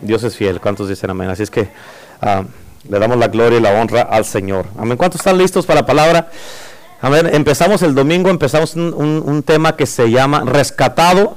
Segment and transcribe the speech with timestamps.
[0.00, 0.60] Dios es fiel.
[0.60, 1.28] ¿Cuántos dicen amén?
[1.30, 1.68] Así es que
[2.20, 2.44] ah,
[2.88, 4.66] le damos la gloria y la honra al Señor.
[4.78, 4.96] Amén.
[4.96, 6.30] ¿Cuántos están listos para la palabra?
[7.00, 7.28] Amén.
[7.32, 11.36] Empezamos el domingo, empezamos un, un tema que se llama rescatado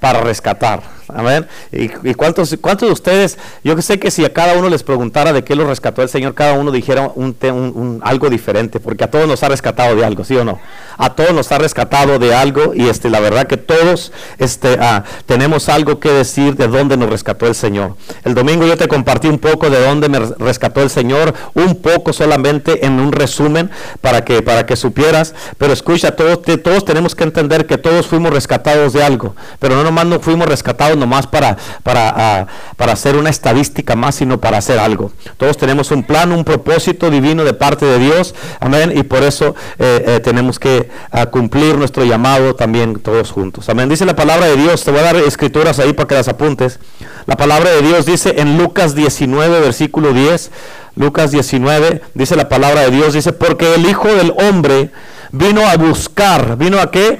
[0.00, 0.99] para rescatar.
[1.14, 1.46] Amén.
[1.72, 5.44] ¿Y, cuántos, cuántos de ustedes, yo sé que si a cada uno les preguntara de
[5.44, 9.42] qué lo rescató el Señor, cada uno dijera un, algo diferente, porque a todos nos
[9.42, 10.58] ha rescatado de algo, ¿sí o no?
[10.98, 15.04] A todos nos ha rescatado de algo y este, la verdad que todos este, ah,
[15.26, 17.96] tenemos algo que decir de dónde nos rescató el Señor.
[18.24, 22.12] El domingo yo te compartí un poco de dónde me rescató el Señor, un poco
[22.12, 23.70] solamente en un resumen
[24.00, 29.34] para que, supieras, pero escucha, todos tenemos que entender que todos fuimos rescatados de algo,
[29.58, 32.46] pero no nomás no fuimos rescatados nomás para, para, ah,
[32.76, 35.10] para hacer una estadística más, sino para hacer algo.
[35.36, 38.34] Todos tenemos un plan, un propósito divino de parte de Dios.
[38.60, 38.92] Amén.
[38.94, 43.68] Y por eso eh, eh, tenemos que ah, cumplir nuestro llamado también todos juntos.
[43.68, 43.88] Amén.
[43.88, 44.84] Dice la palabra de Dios.
[44.84, 46.78] Te voy a dar escrituras ahí para que las apuntes.
[47.26, 50.50] La palabra de Dios dice en Lucas 19, versículo 10.
[50.96, 54.90] Lucas 19, dice la palabra de Dios, dice, porque el Hijo del Hombre
[55.32, 57.18] vino a buscar, vino a qué?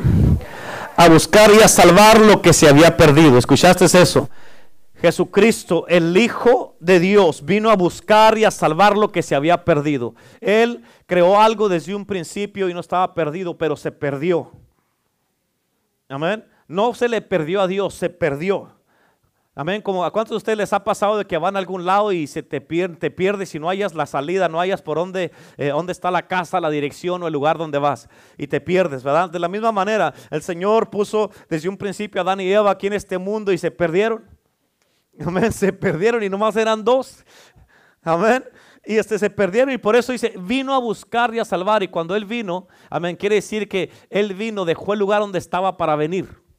[1.00, 3.38] A buscar y a salvar lo que se había perdido.
[3.38, 4.28] ¿Escuchaste eso?
[5.00, 9.64] Jesucristo, el Hijo de Dios, vino a buscar y a salvar lo que se había
[9.64, 10.14] perdido.
[10.42, 14.52] Él creó algo desde un principio y no estaba perdido, pero se perdió.
[16.06, 16.44] Amén.
[16.68, 18.68] No se le perdió a Dios, se perdió.
[19.60, 19.82] Amén.
[19.82, 22.26] Como a cuántos de ustedes les ha pasado de que van a algún lado y
[22.26, 25.92] se te, te pierdes y no hayas la salida, no hayas por dónde, eh, dónde
[25.92, 29.28] está la casa, la dirección o el lugar donde vas y te pierdes, ¿verdad?
[29.28, 32.86] De la misma manera, el Señor puso desde un principio a Adán y Eva aquí
[32.86, 34.24] en este mundo y se perdieron.
[35.26, 35.52] Amén.
[35.52, 37.22] Se perdieron y nomás eran dos.
[38.02, 38.42] Amén.
[38.86, 41.82] Y este se perdieron y por eso dice, vino a buscar y a salvar.
[41.82, 45.76] Y cuando Él vino, amén, quiere decir que Él vino, dejó el lugar donde estaba
[45.76, 46.49] para venir.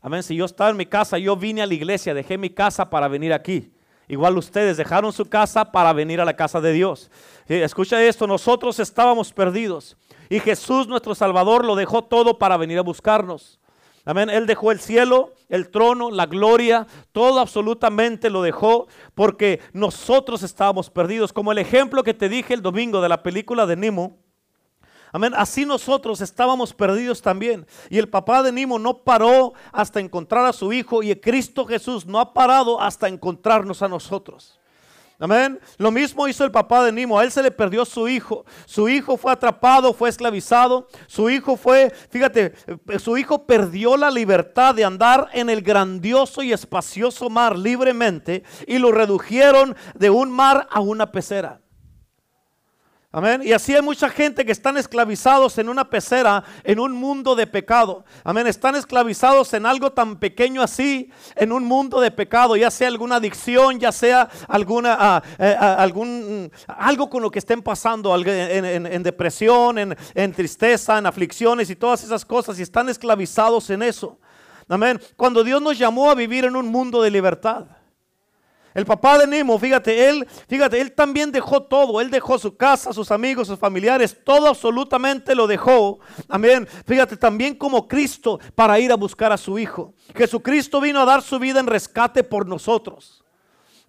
[0.00, 0.22] Amén.
[0.22, 3.08] Si yo estaba en mi casa, yo vine a la iglesia, dejé mi casa para
[3.08, 3.72] venir aquí.
[4.08, 7.10] Igual ustedes dejaron su casa para venir a la casa de Dios.
[7.46, 9.96] Escucha esto, nosotros estábamos perdidos
[10.30, 13.58] y Jesús nuestro Salvador lo dejó todo para venir a buscarnos.
[14.06, 14.30] Amén.
[14.30, 20.88] Él dejó el cielo, el trono, la gloria, todo absolutamente lo dejó porque nosotros estábamos
[20.88, 21.34] perdidos.
[21.34, 24.16] Como el ejemplo que te dije el domingo de la película de Nemo.
[25.12, 25.32] Amén.
[25.36, 27.66] Así nosotros estábamos perdidos también.
[27.90, 32.06] Y el papá de Nimo no paró hasta encontrar a su hijo y Cristo Jesús
[32.06, 34.58] no ha parado hasta encontrarnos a nosotros.
[35.20, 35.58] Amén.
[35.78, 37.18] Lo mismo hizo el papá de Nimo.
[37.18, 38.44] A él se le perdió su hijo.
[38.66, 40.86] Su hijo fue atrapado, fue esclavizado.
[41.08, 42.54] Su hijo fue, fíjate,
[42.98, 48.78] su hijo perdió la libertad de andar en el grandioso y espacioso mar libremente y
[48.78, 51.60] lo redujeron de un mar a una pecera.
[53.10, 53.40] Amén.
[53.42, 57.46] Y así hay mucha gente que están esclavizados en una pecera, en un mundo de
[57.46, 58.04] pecado.
[58.22, 58.46] Amén.
[58.46, 63.16] Están esclavizados en algo tan pequeño así, en un mundo de pecado, ya sea alguna
[63.16, 69.02] adicción, ya sea alguna, ah, eh, ah, algún, algo con lo que estén pasando, en,
[69.02, 74.18] depresión, en, en tristeza, en aflicciones y todas esas cosas, y están esclavizados en eso.
[74.68, 75.00] Amén.
[75.16, 77.77] Cuando Dios nos llamó a vivir en un mundo de libertad.
[78.78, 82.00] El papá de Nemo, fíjate, él, fíjate, él también dejó todo.
[82.00, 85.98] Él dejó su casa, sus amigos, sus familiares, todo absolutamente lo dejó.
[86.28, 86.68] Amén.
[86.86, 89.94] Fíjate, también como Cristo para ir a buscar a su hijo.
[90.14, 93.24] Jesucristo vino a dar su vida en rescate por nosotros.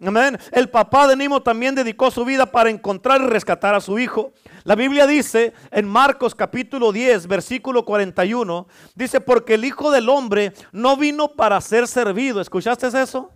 [0.03, 0.39] Amén.
[0.51, 4.33] El papá de Nimo también dedicó su vida para encontrar y rescatar a su hijo.
[4.63, 10.53] La Biblia dice en Marcos capítulo 10, versículo 41, dice, porque el Hijo del Hombre
[10.71, 12.41] no vino para ser servido.
[12.41, 13.29] ¿Escuchaste eso?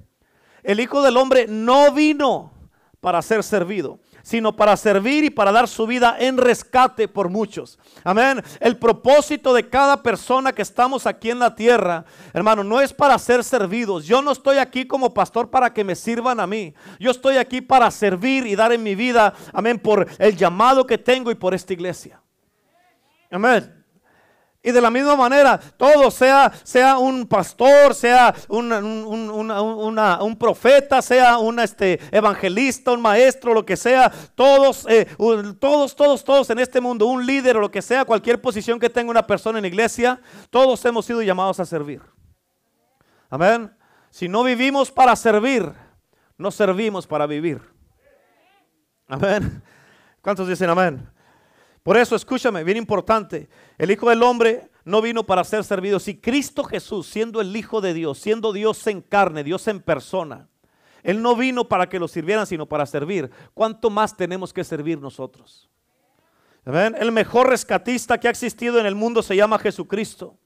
[0.64, 2.52] El Hijo del Hombre no vino
[3.04, 7.78] para ser servido, sino para servir y para dar su vida en rescate por muchos.
[8.06, 8.42] Amén.
[8.62, 13.20] El propósito de cada persona que estamos aquí en la tierra, hermano, no es para
[13.20, 14.06] ser servidos.
[14.06, 16.74] Yo no estoy aquí como pastor para que me sirvan a mí.
[16.98, 20.98] Yo estoy aquí para servir y dar en mi vida, amén, por el llamado que
[20.98, 22.22] tengo y por esta iglesia.
[23.30, 23.83] Amén.
[24.66, 31.38] Y de la misma manera, todo, sea, sea un pastor, sea un, un, profeta, sea
[31.38, 35.06] un este, evangelista, un maestro, lo que sea, todos, eh,
[35.60, 38.90] todos, todos, todos en este mundo, un líder o lo que sea, cualquier posición que
[38.90, 42.02] tenga una persona en la iglesia, todos hemos sido llamados a servir.
[43.30, 43.70] Amén.
[44.12, 45.74] Si no vivimos para servir,
[46.38, 47.62] no servimos para vivir.
[49.10, 49.62] Amén.
[50.22, 51.13] ¿Cuántos dicen amén?
[51.84, 56.00] Por eso, escúchame, bien importante, el Hijo del Hombre no vino para ser servido.
[56.00, 60.48] Si Cristo Jesús, siendo el Hijo de Dios, siendo Dios en carne, Dios en persona,
[61.04, 63.30] Él no vino para que lo sirvieran, sino para servir.
[63.54, 65.70] ¿Cuánto más tenemos que servir nosotros?
[66.66, 66.96] Amén.
[66.98, 70.38] El mejor rescatista que ha existido en el mundo se llama Jesucristo.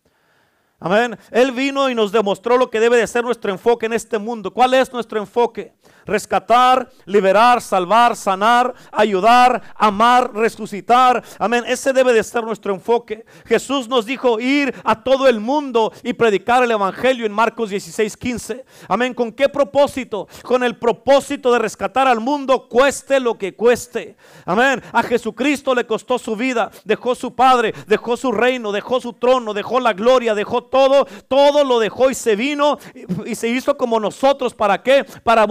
[0.80, 1.18] Amén.
[1.32, 4.52] Él vino y nos demostró lo que debe de ser nuestro enfoque en este mundo.
[4.52, 5.74] ¿Cuál es nuestro enfoque?
[6.08, 11.24] Rescatar, liberar, salvar, sanar, ayudar, amar, resucitar.
[11.38, 11.64] Amén.
[11.68, 13.26] Ese debe de ser nuestro enfoque.
[13.46, 18.16] Jesús nos dijo ir a todo el mundo y predicar el Evangelio en Marcos 16,
[18.18, 18.66] 15.
[18.88, 19.14] Amén.
[19.14, 20.28] ¿Con qué propósito?
[20.44, 24.16] Con el propósito de rescatar al mundo, cueste lo que cueste.
[24.46, 24.82] Amén.
[24.92, 29.54] A Jesucristo le costó su vida, dejó su Padre, dejó su reino, dejó su trono,
[29.54, 32.78] dejó la gloria, dejó todo, todo lo dejó y se vino
[33.26, 34.54] y, se hizo como nosotros.
[34.54, 35.06] ¿Para qué?
[35.24, 35.46] Para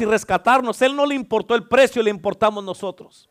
[0.00, 0.80] y rescatarnos.
[0.82, 3.28] Él no le importó el precio, le importamos nosotros.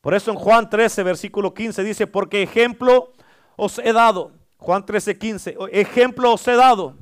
[0.00, 3.12] Por eso en Juan 13, versículo 15 dice, porque ejemplo
[3.56, 4.32] os he dado.
[4.58, 6.96] Juan 13, 15, ejemplo os he dado.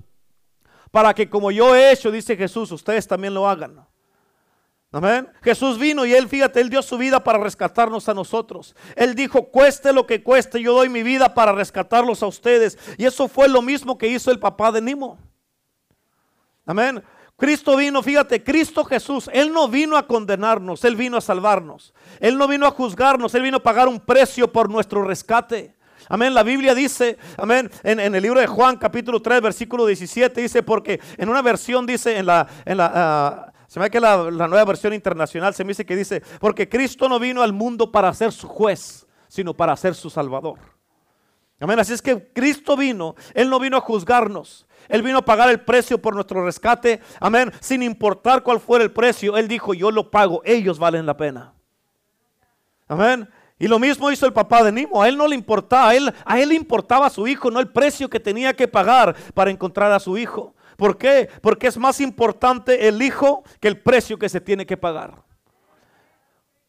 [0.90, 3.86] Para que como yo he hecho, dice Jesús, ustedes también lo hagan.
[4.92, 5.28] Amén.
[5.42, 8.74] Jesús vino y él, fíjate, él dio su vida para rescatarnos a nosotros.
[8.94, 12.78] Él dijo, cueste lo que cueste, yo doy mi vida para rescatarlos a ustedes.
[12.96, 15.18] Y eso fue lo mismo que hizo el papá de Nimo.
[16.64, 17.02] Amén.
[17.36, 21.92] Cristo vino, fíjate, Cristo Jesús, Él no vino a condenarnos, Él vino a salvarnos.
[22.18, 25.76] Él no vino a juzgarnos, Él vino a pagar un precio por nuestro rescate.
[26.08, 26.32] Amén.
[26.32, 31.00] La Biblia dice, amén, en, el libro de Juan capítulo 3, versículo 17, dice, porque
[31.18, 34.64] en una versión dice, en la, en la, ah, se ve que la, la nueva
[34.64, 38.32] versión internacional se me dice que dice, porque Cristo no vino al mundo para ser
[38.32, 40.75] su juez, sino para ser su salvador.
[41.60, 41.78] Amén.
[41.78, 44.66] Así es que Cristo vino, Él no vino a juzgarnos.
[44.88, 47.00] Él vino a pagar el precio por nuestro rescate.
[47.18, 47.52] Amén.
[47.60, 51.54] Sin importar cuál fuera el precio, Él dijo, yo lo pago, ellos valen la pena.
[52.88, 53.28] Amén.
[53.58, 55.02] Y lo mismo hizo el papá de Nimo.
[55.02, 58.08] A él no le importaba, a él, le importaba a su hijo, no el precio
[58.08, 60.54] que tenía que pagar para encontrar a su hijo.
[60.76, 61.30] ¿Por qué?
[61.40, 65.25] Porque es más importante el hijo que el precio que se tiene que pagar.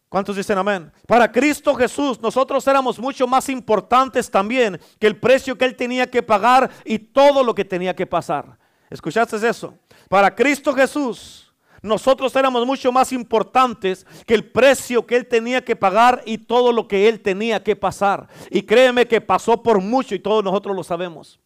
[0.09, 0.91] ¿Cuántos dicen amén?
[1.05, 6.09] Para Cristo Jesús nosotros éramos mucho más importantes también que el precio que Él tenía
[6.09, 8.57] que pagar y todo lo que tenía que pasar.
[8.89, 9.77] ¿Escuchaste eso?
[10.07, 15.75] Para Cristo Jesús nosotros éramos mucho más importantes que el precio que Él tenía que
[15.75, 18.29] pagar y todo lo que Él tenía que pasar.
[18.49, 21.39] Y créeme que pasó por mucho y todos nosotros lo sabemos.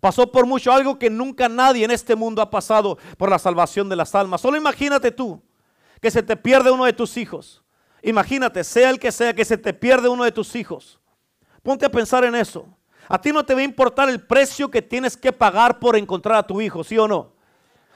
[0.00, 3.88] Pasó por mucho, algo que nunca nadie en este mundo ha pasado por la salvación
[3.88, 4.40] de las almas.
[4.40, 5.42] Solo imagínate tú
[6.00, 7.62] que se te pierde uno de tus hijos.
[8.02, 11.00] Imagínate, sea el que sea, que se te pierde uno de tus hijos.
[11.62, 12.66] Ponte a pensar en eso.
[13.08, 16.36] A ti no te va a importar el precio que tienes que pagar por encontrar
[16.36, 17.32] a tu hijo, ¿sí o no?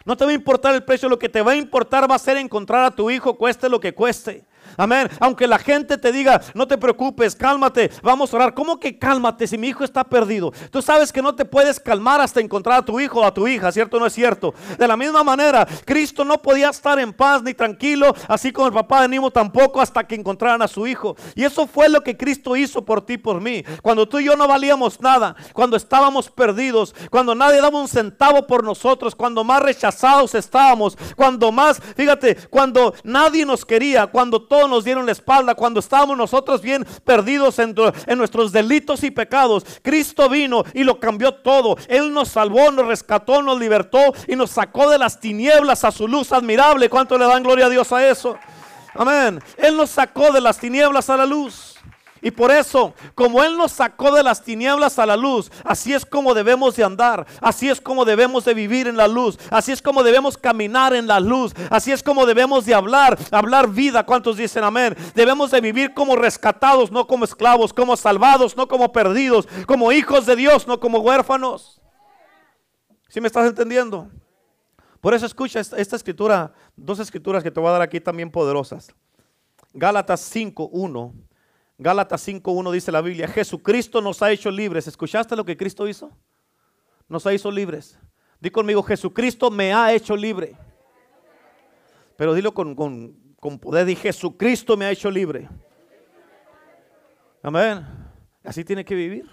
[0.05, 2.19] No te va a importar el precio, lo que te va a importar va a
[2.19, 4.45] ser encontrar a tu hijo, cueste lo que cueste.
[4.77, 5.09] Amén.
[5.21, 8.55] Aunque la gente te diga, no te preocupes, cálmate, vamos a orar.
[8.55, 10.53] ¿Cómo que cálmate si mi hijo está perdido?
[10.71, 13.47] Tú sabes que no te puedes calmar hasta encontrar a tu hijo o a tu
[13.49, 14.55] hija, ¿cierto o no es cierto?
[14.79, 18.73] De la misma manera, Cristo no podía estar en paz ni tranquilo, así como el
[18.73, 21.17] papá de Nimo tampoco, hasta que encontraran a su hijo.
[21.35, 23.65] Y eso fue lo que Cristo hizo por ti, por mí.
[23.83, 28.47] Cuando tú y yo no valíamos nada, cuando estábamos perdidos, cuando nadie daba un centavo
[28.47, 34.62] por nosotros, cuando más rechazados estábamos, cuando más, fíjate, cuando nadie nos quería, cuando todo
[34.69, 37.75] nos dieron la espalda cuando estábamos nosotros bien perdidos en,
[38.07, 39.65] en nuestros delitos y pecados.
[39.83, 41.77] Cristo vino y lo cambió todo.
[41.89, 46.09] Él nos salvó, nos rescató, nos libertó y nos sacó de las tinieblas a su
[46.09, 46.89] luz admirable.
[46.89, 48.39] ¿Cuánto le dan gloria a Dios a eso?
[48.95, 49.43] Amén.
[49.57, 51.72] Él nos sacó de las tinieblas a la luz.
[52.25, 56.07] Y por eso, como Él nos sacó de las tinieblas a la luz, así es
[56.07, 59.83] como debemos de andar, así es como debemos de vivir en la luz, así es
[59.83, 64.07] como debemos caminar en la luz, así es como debemos de hablar, hablar vida.
[64.07, 64.97] ¿Cuántos dicen amén?
[65.17, 70.25] Debemos de vivir como rescatados, no como esclavos, como salvados, no como perdidos, como hijos
[70.25, 71.81] de Dios, no como huérfanos.
[73.09, 74.09] ¿Sí me estás entendiendo?
[75.01, 78.31] Por eso escucha esta, esta escritura, dos escrituras que te voy a dar aquí también
[78.31, 78.95] poderosas.
[79.75, 81.32] Gálatas 5, 1
[81.83, 84.87] Gálatas 5.1 dice la Biblia, Jesucristo nos ha hecho libres.
[84.87, 86.11] ¿Escuchaste lo que Cristo hizo?
[87.09, 87.99] Nos ha hecho libres.
[88.41, 90.57] Di conmigo, Jesucristo me ha hecho libre.
[92.17, 95.49] Pero dilo con, con poder, di Jesucristo me ha hecho libre.
[97.43, 97.85] Amén.
[98.45, 99.29] Así tiene que vivir.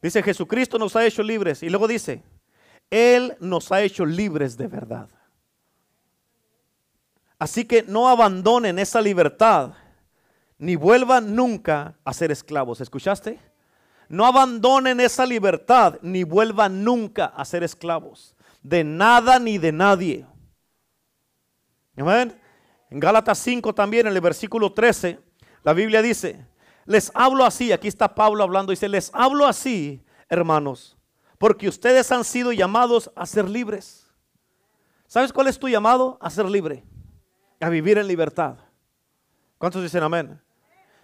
[0.00, 1.62] Dice, Jesucristo nos ha hecho libres.
[1.62, 2.22] Y luego dice,
[2.90, 5.08] Él nos ha hecho libres de verdad.
[7.38, 9.74] Así que no abandonen esa libertad
[10.62, 12.80] ni vuelvan nunca a ser esclavos.
[12.80, 13.40] ¿Escuchaste?
[14.08, 18.36] No abandonen esa libertad, ni vuelvan nunca a ser esclavos.
[18.62, 20.24] De nada ni de nadie.
[21.96, 22.40] Amén.
[22.90, 25.18] En Gálatas 5 también, en el versículo 13,
[25.64, 26.46] la Biblia dice,
[26.84, 30.96] les hablo así, aquí está Pablo hablando, dice, les hablo así, hermanos,
[31.38, 34.06] porque ustedes han sido llamados a ser libres.
[35.08, 36.18] ¿Sabes cuál es tu llamado?
[36.20, 36.84] A ser libre,
[37.58, 38.58] a vivir en libertad.
[39.58, 40.40] ¿Cuántos dicen amén?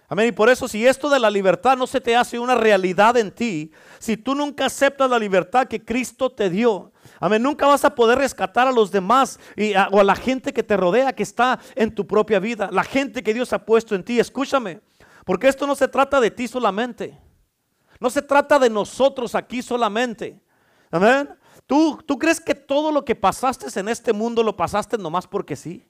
[0.09, 0.27] Amén.
[0.27, 3.31] Y por eso si esto de la libertad no se te hace una realidad en
[3.31, 7.43] ti, si tú nunca aceptas la libertad que Cristo te dio, Amén.
[7.43, 10.77] Nunca vas a poder rescatar a los demás y o a la gente que te
[10.77, 12.69] rodea, que está en tu propia vida.
[12.71, 14.19] La gente que Dios ha puesto en ti.
[14.19, 14.81] Escúchame.
[15.25, 17.19] Porque esto no se trata de ti solamente.
[17.99, 20.39] No se trata de nosotros aquí solamente.
[20.89, 21.29] Amén.
[21.67, 25.55] ¿Tú, ¿Tú crees que todo lo que pasaste en este mundo lo pasaste nomás porque
[25.55, 25.85] sí?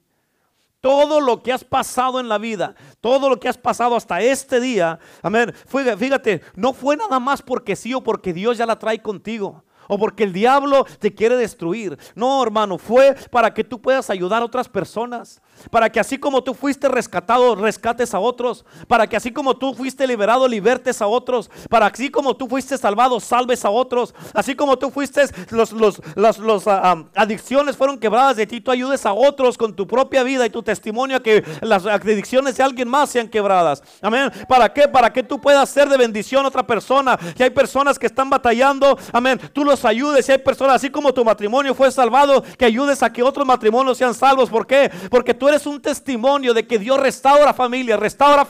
[0.80, 4.60] Todo lo que has pasado en la vida, todo lo que has pasado hasta este
[4.60, 5.52] día, amén.
[5.98, 9.98] Fíjate, no fue nada más porque sí o porque Dios ya la trae contigo o
[9.98, 11.98] porque el diablo te quiere destruir.
[12.14, 15.42] No, hermano, fue para que tú puedas ayudar a otras personas.
[15.70, 18.64] Para que así como tú fuiste rescatado, rescates a otros.
[18.88, 21.50] Para que así como tú fuiste liberado, libertes a otros.
[21.68, 24.14] Para así como tú fuiste salvado, salves a otros.
[24.34, 26.00] Así como tú fuiste, los, los,
[26.38, 30.46] los, ah, adicciones fueron quebradas de ti, tú ayudes a otros con tu propia vida
[30.46, 33.82] y tu testimonio a que las adicciones de alguien más sean quebradas.
[34.00, 34.30] Amén.
[34.48, 34.88] ¿Para qué?
[34.88, 37.18] Para que tú puedas ser de bendición a otra persona.
[37.36, 38.98] Que hay personas que están batallando.
[39.12, 39.40] Amén.
[39.52, 40.26] Tú los ayudes.
[40.26, 43.98] Si hay personas, así como tu matrimonio fue salvado, que ayudes a que otros matrimonios
[43.98, 44.48] sean salvos.
[44.48, 44.90] ¿Por qué?
[45.10, 48.46] Porque tú eres un testimonio de que Dios restaura familia, restaura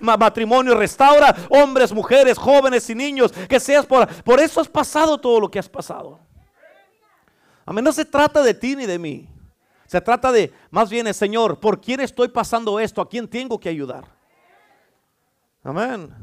[0.00, 3.32] matrimonio, restaura hombres, mujeres, jóvenes y niños.
[3.32, 6.20] Que seas por, por eso has pasado todo lo que has pasado.
[7.66, 7.84] Amén.
[7.84, 9.28] No se trata de ti ni de mí.
[9.86, 13.02] Se trata de, más bien, el Señor, ¿por quién estoy pasando esto?
[13.02, 14.04] ¿A quién tengo que ayudar?
[15.62, 16.14] Amén.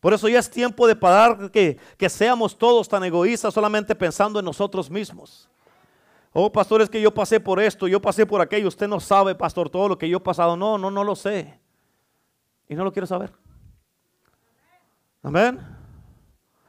[0.00, 4.38] Por eso ya es tiempo de parar que, que seamos todos tan egoístas solamente pensando
[4.38, 5.48] en nosotros mismos.
[6.32, 8.68] Oh, pastor, es que yo pasé por esto, yo pasé por aquello.
[8.68, 10.56] Usted no sabe, pastor, todo lo que yo he pasado.
[10.56, 11.58] No, no, no lo sé.
[12.68, 13.32] Y no lo quiero saber.
[15.22, 15.60] Amén.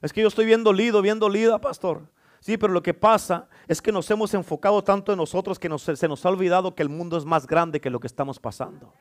[0.02, 2.02] Es que yo estoy bien dolido, bien dolida, pastor.
[2.42, 6.08] Sí, pero lo que pasa es que nos hemos enfocado tanto en nosotros que se
[6.10, 8.94] nos ha olvidado que el mundo es más grande que lo que estamos pasando.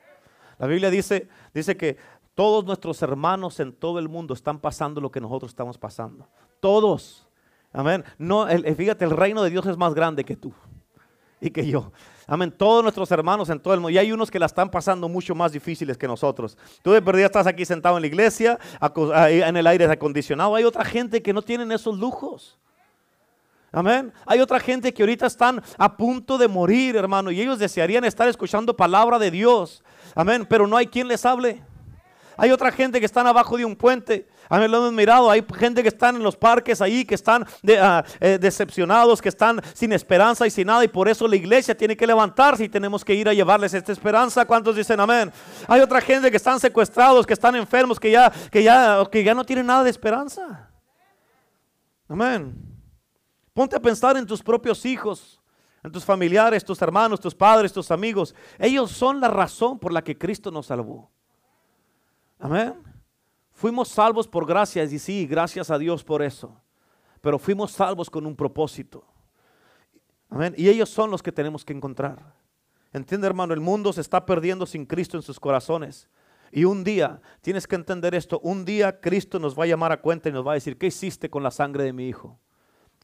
[0.59, 1.97] La Biblia dice, dice que
[2.37, 6.29] todos nuestros hermanos en todo el mundo están pasando lo que nosotros estamos pasando.
[6.61, 7.27] Todos.
[7.73, 8.05] Amén.
[8.19, 10.53] No, fíjate, el reino de Dios es más grande que tú
[11.41, 11.91] y que yo.
[12.27, 12.53] Amén.
[12.57, 13.91] Todos nuestros hermanos en todo el mundo.
[13.91, 16.57] Y hay unos que la están pasando mucho más difíciles que nosotros.
[16.83, 20.55] Tú de perdida estás aquí sentado en la iglesia, en el aire acondicionado.
[20.55, 22.59] Hay otra gente que no tienen esos lujos.
[23.73, 24.13] Amén.
[24.27, 28.29] Hay otra gente que ahorita están a punto de morir, hermano, y ellos desearían estar
[28.29, 29.83] escuchando palabra de Dios.
[30.15, 30.47] Amén.
[30.49, 31.63] Pero no hay quien les hable.
[32.37, 34.27] Hay otra gente que están abajo de un puente.
[34.49, 35.31] A mí lo hemos mirado.
[35.31, 37.47] Hay gente que están en los parques ahí, que están
[37.81, 40.85] ah, eh, decepcionados, que están sin esperanza y sin nada.
[40.85, 43.93] Y por eso la iglesia tiene que levantarse y tenemos que ir a llevarles esta
[43.93, 44.45] esperanza.
[44.45, 45.33] ¿Cuántos dicen amén?
[45.69, 49.35] Hay otra gente que están secuestrados, que están enfermos, que ya, que ya, que ya
[49.35, 50.71] no tienen nada de esperanza.
[52.09, 52.55] Amén.
[53.55, 55.43] Ponte a pensar en tus propios hijos
[55.85, 58.35] en tus familiares, tus hermanos, tus padres, tus amigos.
[58.59, 61.11] Ellos son la razón por la que Cristo nos salvó.
[62.43, 62.75] Amén.
[63.53, 66.61] Fuimos salvos por gracias y sí, gracias a Dios por eso.
[67.21, 69.05] Pero fuimos salvos con un propósito.
[70.29, 70.53] Amén.
[70.57, 72.35] Y ellos son los que tenemos que encontrar.
[72.93, 76.09] Entiende, hermano, el mundo se está perdiendo sin Cristo en sus corazones.
[76.51, 80.01] Y un día, tienes que entender esto, un día Cristo nos va a llamar a
[80.01, 82.41] cuenta y nos va a decir, ¿qué hiciste con la sangre de mi hijo?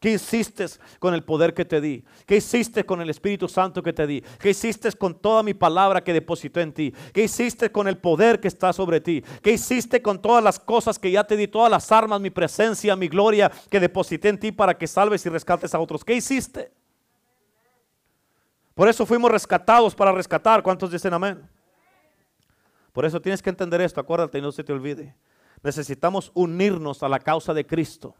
[0.00, 0.66] ¿Qué hiciste
[1.00, 2.04] con el poder que te di?
[2.24, 4.22] ¿Qué hiciste con el Espíritu Santo que te di?
[4.38, 6.94] ¿Qué hiciste con toda mi palabra que deposité en ti?
[7.12, 9.24] ¿Qué hiciste con el poder que está sobre ti?
[9.42, 11.48] ¿Qué hiciste con todas las cosas que ya te di?
[11.48, 15.30] Todas las armas, mi presencia, mi gloria que deposité en ti para que salves y
[15.30, 16.04] rescates a otros.
[16.04, 16.70] ¿Qué hiciste?
[18.74, 20.62] Por eso fuimos rescatados para rescatar.
[20.62, 21.48] ¿Cuántos dicen amén?
[22.92, 24.00] Por eso tienes que entender esto.
[24.00, 25.16] Acuérdate y no se te olvide.
[25.64, 28.14] Necesitamos unirnos a la causa de Cristo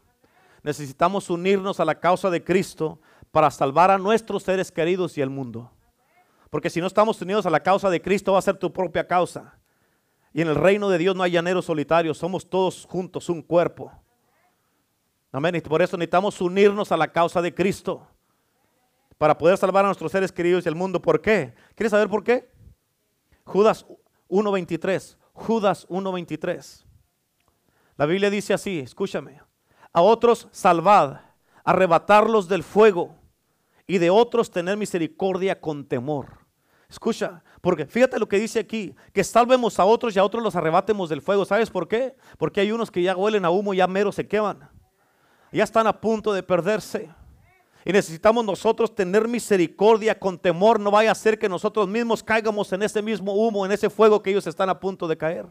[0.63, 2.99] necesitamos unirnos a la causa de Cristo
[3.31, 5.71] para salvar a nuestros seres queridos y el mundo.
[6.49, 9.07] Porque si no estamos unidos a la causa de Cristo, va a ser tu propia
[9.07, 9.59] causa.
[10.33, 13.91] Y en el reino de Dios no hay llaneros solitarios, somos todos juntos un cuerpo.
[15.31, 15.55] Amén.
[15.55, 18.07] Y por eso necesitamos unirnos a la causa de Cristo
[19.17, 21.01] para poder salvar a nuestros seres queridos y el mundo.
[21.01, 21.53] ¿Por qué?
[21.75, 22.51] ¿Quieres saber por qué?
[23.43, 23.85] Judas
[24.27, 25.17] 1.23.
[25.33, 26.85] Judas 1.23.
[27.95, 29.48] La Biblia dice así, escúchame
[29.93, 31.21] a otros salvad,
[31.63, 33.15] arrebatarlos del fuego
[33.87, 36.39] y de otros tener misericordia con temor.
[36.89, 40.55] Escucha, porque fíjate lo que dice aquí, que salvemos a otros y a otros los
[40.55, 41.45] arrebatemos del fuego.
[41.45, 42.15] ¿Sabes por qué?
[42.37, 44.67] Porque hay unos que ya huelen a humo, ya mero se queman.
[45.51, 47.09] Ya están a punto de perderse.
[47.85, 50.79] Y necesitamos nosotros tener misericordia con temor.
[50.79, 54.21] No vaya a ser que nosotros mismos caigamos en ese mismo humo, en ese fuego
[54.21, 55.47] que ellos están a punto de caer.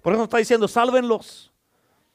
[0.00, 1.51] Por eso está diciendo, sálvenlos.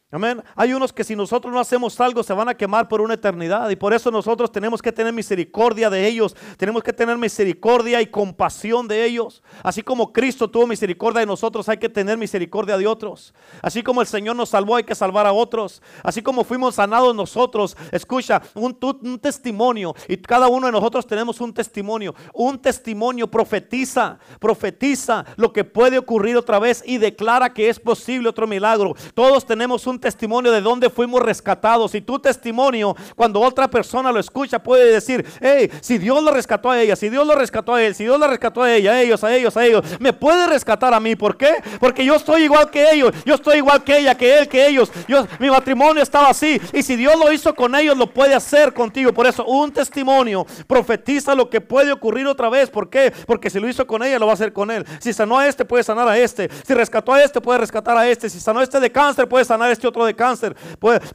[0.09, 0.41] Amén.
[0.55, 3.69] Hay unos que si nosotros no hacemos algo se van a quemar por una eternidad
[3.69, 6.33] y por eso nosotros tenemos que tener misericordia de ellos.
[6.55, 9.43] Tenemos que tener misericordia y compasión de ellos.
[9.61, 13.33] Así como Cristo tuvo misericordia de nosotros, hay que tener misericordia de otros.
[13.61, 15.81] Así como el Señor nos salvó, hay que salvar a otros.
[16.01, 21.41] Así como fuimos sanados nosotros, escucha, un, un testimonio y cada uno de nosotros tenemos
[21.41, 22.15] un testimonio.
[22.33, 28.29] Un testimonio profetiza, profetiza lo que puede ocurrir otra vez y declara que es posible
[28.29, 28.95] otro milagro.
[29.13, 31.95] Todos tenemos un testimonio de dónde fuimos rescatados.
[31.95, 36.71] Y tu testimonio, cuando otra persona lo escucha, puede decir, hey, si Dios lo rescató
[36.71, 39.01] a ella, si Dios lo rescató a él, si Dios lo rescató a ella, a
[39.01, 41.15] ellos, a ellos, a ellos, me puede rescatar a mí.
[41.15, 41.55] ¿Por qué?
[41.79, 44.91] Porque yo estoy igual que ellos, yo estoy igual que ella, que él, que ellos.
[45.39, 46.59] Mi matrimonio estaba así.
[46.73, 49.13] Y si Dios lo hizo con ellos, lo puede hacer contigo.
[49.13, 52.69] Por eso, un testimonio profetiza lo que puede ocurrir otra vez.
[52.69, 53.13] ¿Por qué?
[53.25, 54.85] Porque si lo hizo con ella, lo va a hacer con él.
[54.99, 56.49] Si sanó a este, puede sanar a este.
[56.65, 58.29] Si rescató a este, puede rescatar a este.
[58.29, 60.55] Si sanó a este de cáncer, puede sanar a este otro de cáncer.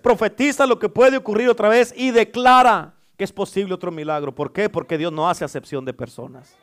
[0.02, 4.34] profetiza lo que puede ocurrir otra vez y declara que es posible otro milagro.
[4.34, 4.68] ¿Por qué?
[4.68, 6.56] Porque Dios no hace acepción de personas.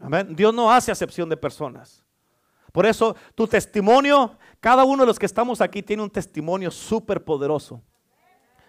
[0.00, 0.34] Amén.
[0.34, 2.04] Dios no hace acepción de personas.
[2.72, 7.24] Por eso tu testimonio, cada uno de los que estamos aquí tiene un testimonio súper
[7.24, 7.82] poderoso.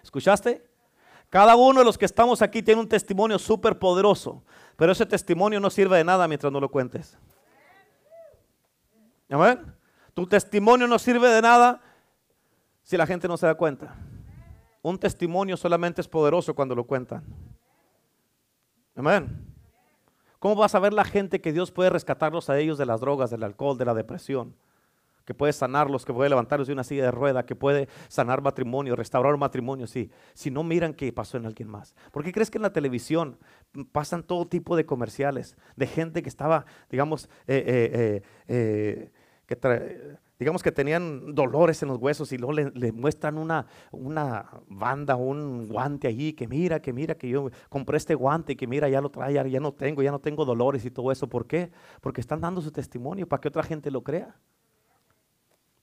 [0.02, 0.66] ¿Escuchaste?
[1.28, 4.42] Cada uno de los que estamos aquí tiene un testimonio súper poderoso.
[4.76, 7.18] Pero ese testimonio no sirve de nada mientras no lo cuentes.
[9.28, 9.77] Amén.
[10.18, 11.80] Tu testimonio no sirve de nada
[12.82, 13.94] si la gente no se da cuenta.
[14.82, 17.22] Un testimonio solamente es poderoso cuando lo cuentan.
[18.96, 19.46] Amén.
[20.40, 23.30] ¿Cómo va a saber la gente que Dios puede rescatarlos a ellos de las drogas,
[23.30, 24.56] del alcohol, de la depresión?
[25.24, 28.96] Que puede sanarlos, que puede levantarlos de una silla de rueda, que puede sanar matrimonio,
[28.96, 30.10] restaurar matrimonio, sí.
[30.34, 31.94] Si no miran que pasó en alguien más.
[32.10, 33.38] ¿Por qué crees que en la televisión
[33.92, 39.12] pasan todo tipo de comerciales de gente que estaba, digamos, eh, eh, eh,
[40.38, 45.68] digamos que tenían dolores en los huesos y luego le, muestran una, una banda, un
[45.68, 49.10] guante allí, que mira, que mira, que yo compré este guante, que mira, ya lo
[49.10, 51.28] trae, ya no tengo, ya no tengo dolores y todo eso.
[51.28, 51.70] ¿Por qué?
[52.00, 54.36] Porque están dando su testimonio para que otra gente lo crea.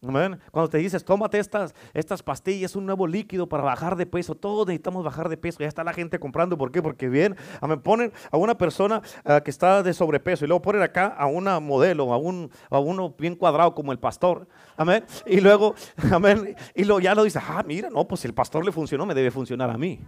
[0.05, 4.67] Cuando te dices, tómate estas, estas pastillas, un nuevo líquido para bajar de peso, todos
[4.67, 5.59] necesitamos bajar de peso.
[5.59, 6.57] Ya está la gente comprando.
[6.57, 6.81] ¿Por qué?
[6.81, 10.81] Porque bien, me ponen a una persona ah, que está de sobrepeso y luego ponen
[10.81, 14.47] acá a una modelo, a, un, a uno bien cuadrado como el pastor.
[14.77, 15.03] Amén.
[15.25, 15.75] Y luego,
[16.11, 16.55] amén.
[16.73, 19.13] Y luego ya lo dice, ah, mira, no, pues si el pastor le funcionó, me
[19.13, 20.01] debe funcionar a mí.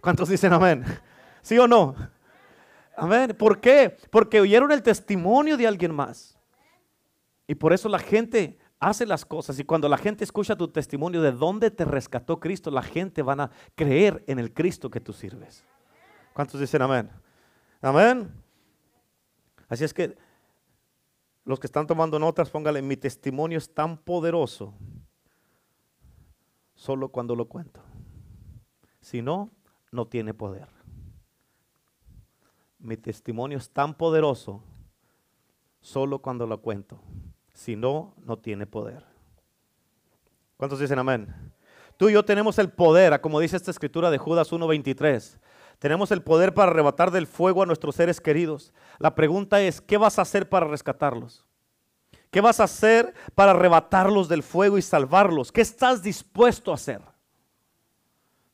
[0.00, 0.84] ¿Cuántos dicen amén?
[1.42, 1.94] ¿Sí o no?
[2.96, 3.34] Amén.
[3.38, 3.96] ¿Por qué?
[4.10, 6.38] Porque oyeron el testimonio de alguien más.
[7.46, 11.22] Y por eso la gente hace las cosas y cuando la gente escucha tu testimonio
[11.22, 15.12] de dónde te rescató Cristo, la gente van a creer en el Cristo que tú
[15.12, 15.64] sirves.
[16.34, 17.10] ¿Cuántos dicen amén?
[17.80, 18.30] Amén.
[19.68, 20.16] Así es que
[21.44, 24.74] los que están tomando notas, póngale, mi testimonio es tan poderoso
[26.74, 27.82] solo cuando lo cuento.
[29.00, 29.50] Si no,
[29.92, 30.68] no tiene poder.
[32.78, 34.62] Mi testimonio es tan poderoso
[35.80, 37.00] solo cuando lo cuento.
[37.54, 39.04] Si no, no tiene poder.
[40.56, 41.34] ¿Cuántos dicen amén?
[41.96, 45.38] Tú y yo tenemos el poder, como dice esta escritura de Judas 1.23.
[45.78, 48.72] Tenemos el poder para arrebatar del fuego a nuestros seres queridos.
[48.98, 51.44] La pregunta es, ¿qué vas a hacer para rescatarlos?
[52.30, 55.52] ¿Qué vas a hacer para arrebatarlos del fuego y salvarlos?
[55.52, 57.00] ¿Qué estás dispuesto a hacer?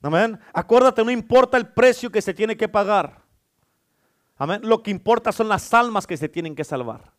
[0.02, 0.38] Amén.
[0.52, 3.22] Acuérdate, no importa el precio que se tiene que pagar.
[4.36, 4.60] Amén.
[4.64, 7.12] Lo que importa son las almas que se tienen que salvar.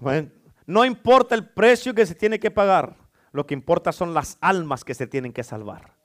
[0.00, 0.32] Amén.
[0.66, 2.96] No importa el precio que se tiene que pagar,
[3.32, 5.96] lo que importa son las almas que se tienen que salvar.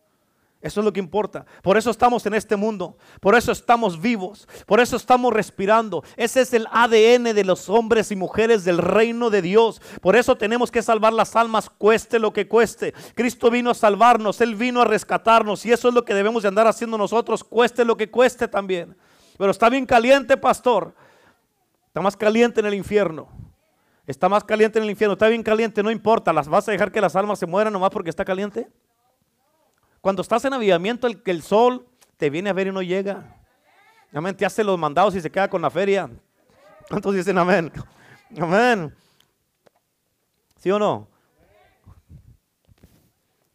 [0.62, 1.46] Eso es lo que importa.
[1.64, 2.96] Por eso estamos en este mundo.
[3.20, 4.48] Por eso estamos vivos.
[4.68, 6.04] Por eso estamos respirando.
[6.16, 9.82] Ese es el ADN de los hombres y mujeres del reino de Dios.
[10.02, 12.94] Por eso tenemos que salvar las almas, cueste lo que cueste.
[13.16, 14.40] Cristo vino a salvarnos.
[14.40, 15.66] Él vino a rescatarnos.
[15.66, 18.96] Y eso es lo que debemos de andar haciendo nosotros, cueste lo que cueste también.
[19.40, 20.94] Pero está bien caliente, pastor.
[21.88, 23.41] Está más caliente en el infierno.
[24.12, 26.92] Está más caliente en el infierno, está bien caliente, no importa, las vas a dejar
[26.92, 28.70] que las almas se mueran nomás porque está caliente.
[30.02, 33.38] Cuando estás en avivamiento, el, el sol te viene a ver y no llega.
[34.14, 36.10] Amén, te hace los mandados y se queda con la feria.
[36.90, 37.72] ¿Cuántos dicen amén?
[38.38, 38.94] Amén.
[40.58, 41.08] ¿Sí o no?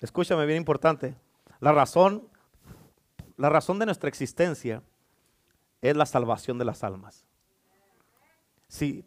[0.01, 1.15] Escúchame, bien importante.
[1.61, 2.27] La razón,
[3.37, 4.83] la razón de nuestra existencia
[5.83, 7.27] es la salvación de las almas.
[8.69, 9.05] Si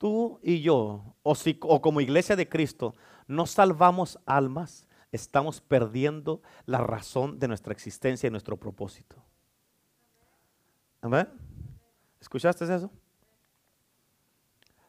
[0.00, 2.94] tú y yo, o, si, o como iglesia de Cristo,
[3.28, 9.22] no salvamos almas, estamos perdiendo la razón de nuestra existencia y nuestro propósito.
[11.02, 11.28] Amén.
[12.18, 12.90] ¿Escuchaste eso?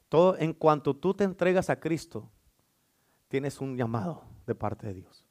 [0.08, 2.30] Todo en cuanto tú te entregas a Cristo,
[3.28, 5.26] tienes un llamado de parte de Dios.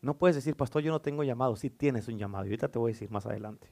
[0.00, 1.56] No puedes decir, pastor, yo no tengo llamado.
[1.56, 2.46] Sí tienes un llamado.
[2.46, 3.68] Y ahorita te voy a decir más adelante.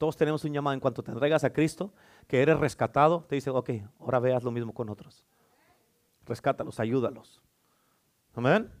[0.00, 0.72] Todos tenemos un llamado.
[0.72, 1.92] En cuanto te entregas a Cristo,
[2.26, 5.26] que eres rescatado, te dice, ok, ahora veas lo mismo con otros.
[6.24, 7.42] Rescátalos, ayúdalos.
[8.34, 8.72] Amén.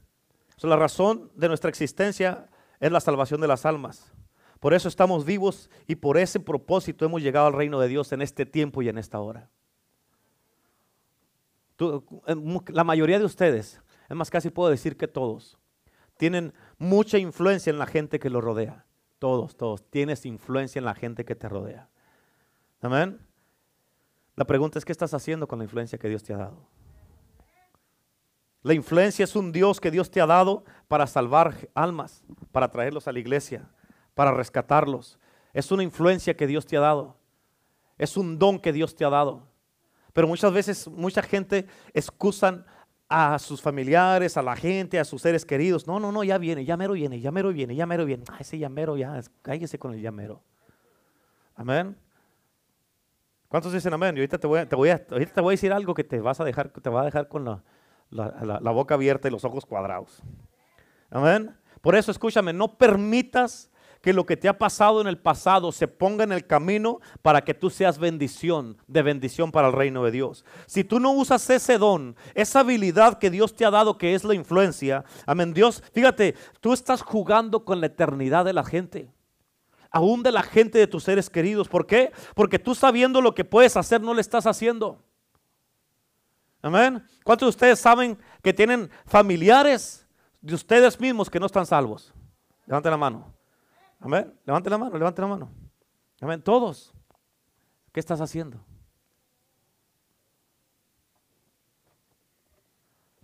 [0.62, 2.48] la razón de nuestra existencia
[2.80, 4.14] es la salvación de las almas.
[4.60, 8.22] Por eso estamos vivos y por ese propósito hemos llegado al reino de Dios en
[8.22, 9.50] este tiempo y en esta hora.
[12.68, 15.58] la mayoría de ustedes, es más casi puedo decir que todos,
[16.16, 18.86] tienen mucha influencia en la gente que los rodea.
[19.20, 19.84] Todos, todos.
[19.90, 21.88] Tienes influencia en la gente que te rodea.
[22.80, 23.20] Amén.
[24.34, 26.66] La pregunta es, ¿qué estás haciendo con la influencia que Dios te ha dado?
[28.62, 33.08] La influencia es un Dios que Dios te ha dado para salvar almas, para traerlos
[33.08, 33.68] a la iglesia,
[34.14, 35.18] para rescatarlos.
[35.52, 37.18] Es una influencia que Dios te ha dado.
[37.98, 39.46] Es un don que Dios te ha dado.
[40.14, 42.64] Pero muchas veces mucha gente excusan
[43.10, 45.84] a sus familiares, a la gente, a sus seres queridos.
[45.88, 48.22] No, no, no, ya viene, ya mero viene, ya mero viene, ya mero viene.
[48.30, 50.44] Ah, ese llamero ya, cállese con el llamero.
[51.56, 51.96] Amén.
[53.48, 54.16] ¿Cuántos dicen amén?
[54.16, 54.62] Y ahorita te voy a,
[55.10, 57.26] ahorita te voy a decir algo que te vas a dejar, te va a dejar
[57.26, 57.62] con la,
[58.10, 60.22] la boca abierta y los ojos cuadrados.
[61.10, 61.56] Amén.
[61.80, 63.69] Por eso escúchame, no permitas
[64.00, 67.42] que lo que te ha pasado en el pasado se ponga en el camino para
[67.42, 70.44] que tú seas bendición, de bendición para el reino de Dios.
[70.66, 74.24] Si tú no usas ese don, esa habilidad que Dios te ha dado, que es
[74.24, 79.10] la influencia, amén, Dios, fíjate, tú estás jugando con la eternidad de la gente
[79.92, 81.68] aún de la gente de tus seres queridos.
[81.68, 82.12] ¿Por qué?
[82.36, 85.02] Porque tú sabiendo lo que puedes hacer, no le estás haciendo.
[86.62, 87.04] Amén.
[87.24, 90.06] ¿Cuántos de ustedes saben que tienen familiares
[90.40, 92.12] de ustedes mismos que no están salvos?
[92.66, 93.39] Levanten la mano.
[94.00, 94.32] Amén.
[94.44, 95.50] Levante la mano, levante la mano.
[96.20, 96.42] Amén.
[96.42, 96.92] Todos.
[97.92, 98.64] ¿Qué estás haciendo?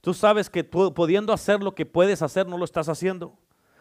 [0.00, 3.36] Tú sabes que pudiendo hacer lo que puedes hacer, no lo estás haciendo.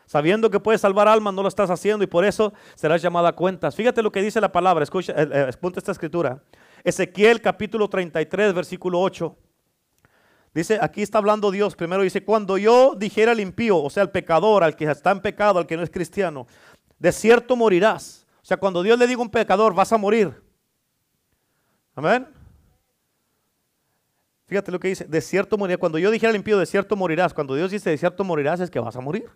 [0.08, 3.36] Sabiendo que puedes salvar almas, no lo estás haciendo y por eso serás llamado a
[3.36, 3.76] cuentas.
[3.76, 4.84] Fíjate lo que dice la palabra.
[4.84, 6.44] Escucha, eh, eh, esta escritura.
[6.84, 9.36] Ezequiel capítulo 33, versículo 8.
[10.56, 11.76] Dice, aquí está hablando Dios.
[11.76, 15.20] Primero dice, cuando yo dijera al impío, o sea, al pecador, al que está en
[15.20, 16.48] pecado, al que no es cristiano,
[17.00, 18.26] de cierto morirás.
[18.42, 20.42] O sea, cuando Dios le diga a un pecador, vas a morir.
[21.96, 22.28] Amén.
[24.48, 25.80] Fíjate lo que dice, de cierto morirás.
[25.80, 27.34] Cuando yo dijera al impío, de cierto morirás.
[27.34, 29.30] Cuando Dios dice, de cierto morirás, es que vas a morir.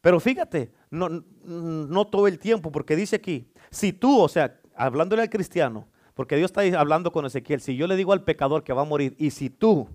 [0.00, 1.08] Pero fíjate, no,
[1.44, 6.36] no todo el tiempo, porque dice aquí, si tú, o sea, hablándole al cristiano, porque
[6.36, 9.14] Dios está hablando con Ezequiel, si yo le digo al pecador que va a morir,
[9.18, 9.88] y si tú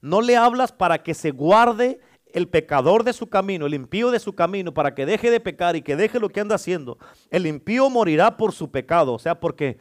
[0.00, 2.00] no le hablas para que se guarde
[2.32, 5.76] el pecador de su camino, el impío de su camino, para que deje de pecar
[5.76, 6.98] y que deje lo que anda haciendo,
[7.30, 9.78] el impío morirá por su pecado, o sea, porque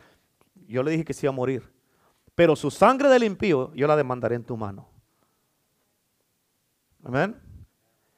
[0.68, 1.72] yo le dije que se iba a morir.
[2.36, 4.90] Pero su sangre del impío yo la demandaré en tu mano.
[7.04, 7.36] Amén.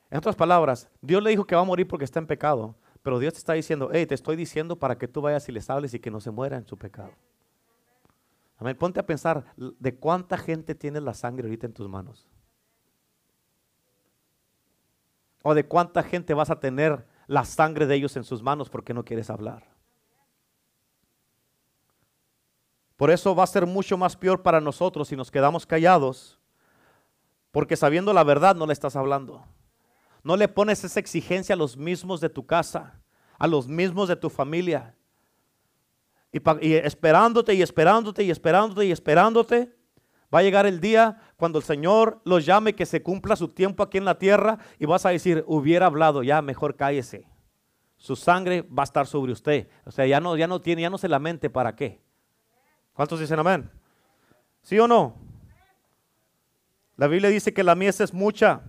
[0.09, 3.19] En otras palabras, Dios le dijo que va a morir porque está en pecado, pero
[3.19, 5.93] Dios te está diciendo, hey, te estoy diciendo para que tú vayas y les hables
[5.93, 7.11] y que no se muera en su pecado.
[8.57, 8.75] Amén.
[8.77, 12.27] Ponte a pensar de cuánta gente tiene la sangre ahorita en tus manos.
[15.49, 18.93] O de cuánta gente vas a tener la sangre de ellos en sus manos porque
[18.93, 19.63] no quieres hablar.
[22.97, 26.37] Por eso va a ser mucho más peor para nosotros si nos quedamos callados,
[27.51, 29.45] porque sabiendo la verdad no le estás hablando.
[30.21, 32.99] No le pones esa exigencia a los mismos de tu casa,
[33.39, 34.95] a los mismos de tu familia.
[36.33, 39.76] Y, y esperándote y esperándote y esperándote y esperándote
[40.33, 43.81] Va a llegar el día cuando el Señor los llame que se cumpla su tiempo
[43.81, 47.27] aquí en la tierra y vas a decir, hubiera hablado, ya mejor cállese.
[47.95, 49.67] Su sangre va a estar sobre usted.
[49.85, 52.01] O sea, ya no, ya no tiene, ya no se lamente para qué.
[52.93, 53.71] ¿Cuántos dicen amén?
[54.61, 55.15] ¿Sí o no?
[56.97, 58.63] La Biblia dice que la mies es mucha,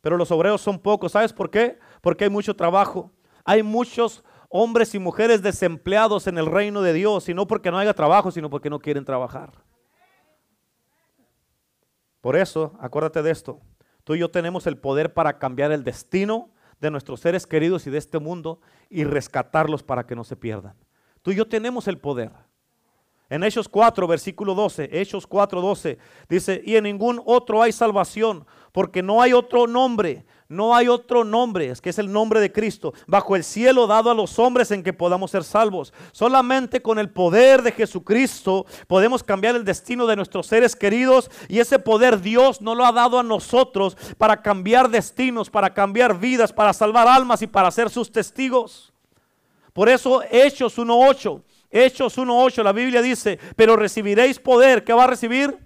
[0.00, 1.12] pero los obreros son pocos.
[1.12, 1.78] ¿Sabes por qué?
[2.00, 3.12] Porque hay mucho trabajo.
[3.44, 7.78] Hay muchos hombres y mujeres desempleados en el reino de Dios, y no porque no
[7.78, 9.50] haya trabajo, sino porque no quieren trabajar.
[12.24, 13.60] Por eso, acuérdate de esto,
[14.02, 16.48] tú y yo tenemos el poder para cambiar el destino
[16.80, 20.74] de nuestros seres queridos y de este mundo y rescatarlos para que no se pierdan.
[21.20, 22.30] Tú y yo tenemos el poder.
[23.28, 28.46] En Hechos 4, versículo 12, Hechos 4, 12, dice, y en ningún otro hay salvación,
[28.72, 32.52] porque no hay otro nombre no hay otro nombre, es que es el nombre de
[32.52, 35.92] Cristo, bajo el cielo dado a los hombres en que podamos ser salvos.
[36.12, 41.60] Solamente con el poder de Jesucristo podemos cambiar el destino de nuestros seres queridos y
[41.60, 46.52] ese poder Dios no lo ha dado a nosotros para cambiar destinos, para cambiar vidas,
[46.52, 48.92] para salvar almas y para ser sus testigos.
[49.72, 55.08] Por eso Hechos 1.8, Hechos 1.8, la Biblia dice, pero recibiréis poder, ¿qué va a
[55.08, 55.63] recibir?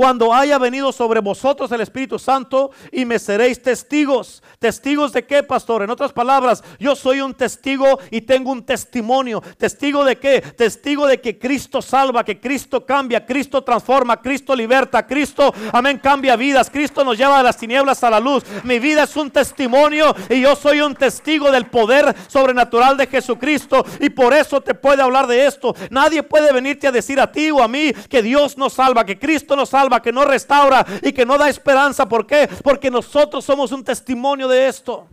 [0.00, 4.42] Cuando haya venido sobre vosotros el Espíritu Santo y me seréis testigos.
[4.58, 5.82] ¿Testigos de qué, pastor?
[5.82, 9.42] En otras palabras, yo soy un testigo y tengo un testimonio.
[9.58, 10.40] ¿Testigo de qué?
[10.40, 16.34] Testigo de que Cristo salva, que Cristo cambia, Cristo transforma, Cristo liberta, Cristo, amén, cambia
[16.34, 16.70] vidas.
[16.70, 18.42] Cristo nos lleva de las tinieblas a la luz.
[18.64, 23.84] Mi vida es un testimonio y yo soy un testigo del poder sobrenatural de Jesucristo.
[24.00, 25.74] Y por eso te puede hablar de esto.
[25.90, 29.18] Nadie puede venirte a decir a ti o a mí que Dios nos salva, que
[29.18, 32.08] Cristo nos salva, que no restaura y que no da esperanza.
[32.08, 32.48] ¿Por qué?
[32.62, 35.08] Porque nosotros somos un testimonio de esto.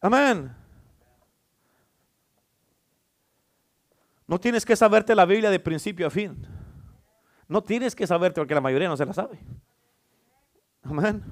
[0.00, 0.54] Amén.
[4.28, 6.46] No tienes que saberte la Biblia de principio a fin.
[7.48, 9.40] No tienes que saberte porque la mayoría no se la sabe.
[10.84, 11.24] Amén.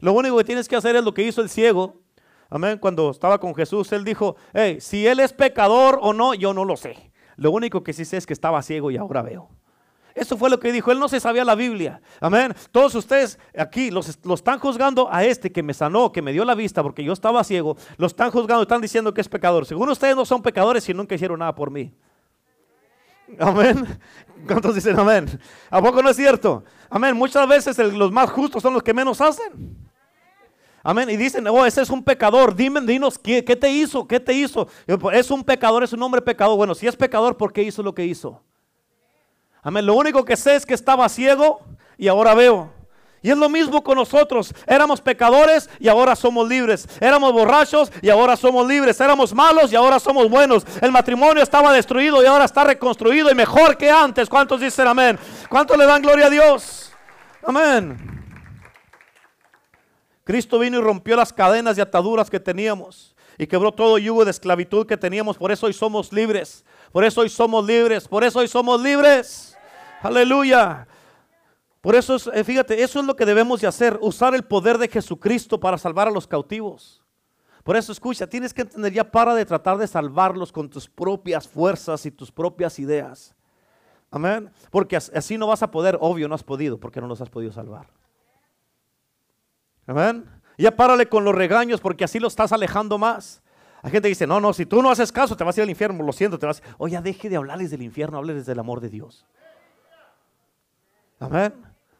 [0.00, 2.00] Lo único que tienes que hacer es lo que hizo el ciego.
[2.48, 2.78] Amén.
[2.78, 6.64] Cuando estaba con Jesús, él dijo, hey, si él es pecador o no, yo no
[6.64, 7.12] lo sé.
[7.36, 9.50] Lo único que sí sé es que estaba ciego y ahora veo.
[10.14, 10.92] Eso fue lo que dijo.
[10.92, 12.00] Él no se sabía la Biblia.
[12.20, 12.54] Amén.
[12.70, 16.54] Todos ustedes aquí los, están juzgando a este que me sanó, que me dio la
[16.54, 17.76] vista porque yo estaba ciego.
[17.96, 19.66] Lo están juzgando, están diciendo que es pecador.
[19.66, 21.92] Según ustedes no son pecadores y nunca hicieron nada por mí.
[23.40, 23.98] Amén.
[24.46, 25.26] ¿Cuántos dicen amén?
[25.68, 26.62] ¿A poco no es cierto?
[26.88, 27.16] Amén.
[27.16, 29.76] Muchas veces los más justos son los que menos hacen.
[30.84, 31.10] Amén.
[31.10, 32.54] Y dicen, oh, ese es un pecador.
[32.54, 34.06] Dime, dinos, ¿qué, ¿qué, te hizo?
[34.06, 34.68] ¿Qué te hizo?
[35.12, 36.56] Es un pecador, es un hombre pecador.
[36.56, 38.40] Bueno, si es pecador, ¿por qué hizo lo que hizo?
[39.64, 39.86] Amén.
[39.86, 41.60] Lo único que sé es que estaba ciego
[41.96, 42.70] y ahora veo.
[43.22, 44.54] Y es lo mismo con nosotros.
[44.66, 46.86] Éramos pecadores y ahora somos libres.
[47.00, 49.00] Éramos borrachos y ahora somos libres.
[49.00, 50.66] Éramos malos y ahora somos buenos.
[50.82, 54.28] El matrimonio estaba destruido y ahora está reconstruido y mejor que antes.
[54.28, 55.18] ¿Cuántos dicen amén?
[55.48, 56.92] ¿Cuántos le dan gloria a Dios?
[57.46, 57.96] Amén.
[60.24, 64.32] Cristo vino y rompió las cadenas y ataduras que teníamos y quebró todo yugo de
[64.32, 65.38] esclavitud que teníamos.
[65.38, 66.62] Por eso hoy somos libres.
[66.92, 68.06] Por eso hoy somos libres.
[68.06, 69.53] Por eso hoy somos libres.
[70.04, 70.86] Aleluya.
[71.80, 74.88] Por eso, eh, fíjate, eso es lo que debemos de hacer, usar el poder de
[74.88, 77.02] Jesucristo para salvar a los cautivos.
[77.62, 81.48] Por eso escucha, tienes que entender ya para de tratar de salvarlos con tus propias
[81.48, 83.34] fuerzas y tus propias ideas.
[84.10, 84.50] Amén.
[84.70, 87.50] Porque así no vas a poder, obvio, no has podido, porque no los has podido
[87.50, 87.86] salvar.
[89.86, 90.28] Amén.
[90.58, 93.42] Ya párale con los regaños porque así lo estás alejando más.
[93.82, 95.70] Hay gente dice, no, no, si tú no haces caso te vas a ir al
[95.70, 96.62] infierno, lo siento, te vas.
[96.76, 99.26] Oye, deje de hablarles del infierno, háblales del amor de Dios.
[101.24, 101.54] Amén.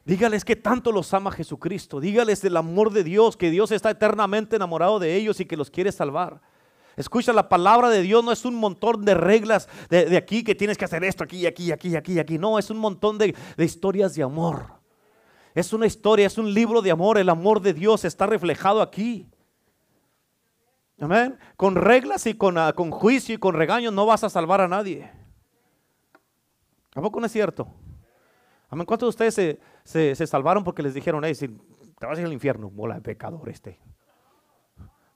[0.05, 1.99] Dígales que tanto los ama Jesucristo.
[1.99, 5.71] Dígales del amor de Dios, que Dios está eternamente enamorado de ellos y que los
[5.71, 6.43] quiere salvar.
[6.97, 10.77] Escucha, la palabra de Dios no es un montón de reglas de, aquí que tienes
[10.77, 12.39] que hacer esto, aquí, aquí, aquí, aquí, aquí.
[12.39, 14.67] No, es un montón de historias de amor.
[15.55, 17.17] Es una historia, es un libro de amor.
[17.17, 19.29] El amor de Dios está reflejado aquí.
[21.01, 21.39] Amén.
[21.57, 24.69] Con reglas y con, ah, con juicio y con regaños no vas a salvar a
[24.69, 25.11] nadie.
[26.95, 27.69] ¿A poco no es cierto?
[28.85, 32.71] ¿Cuántos de ustedes se, salvaron porque les dijeron, hey, te vas a ir al infierno,
[32.71, 33.79] bola de pecador este?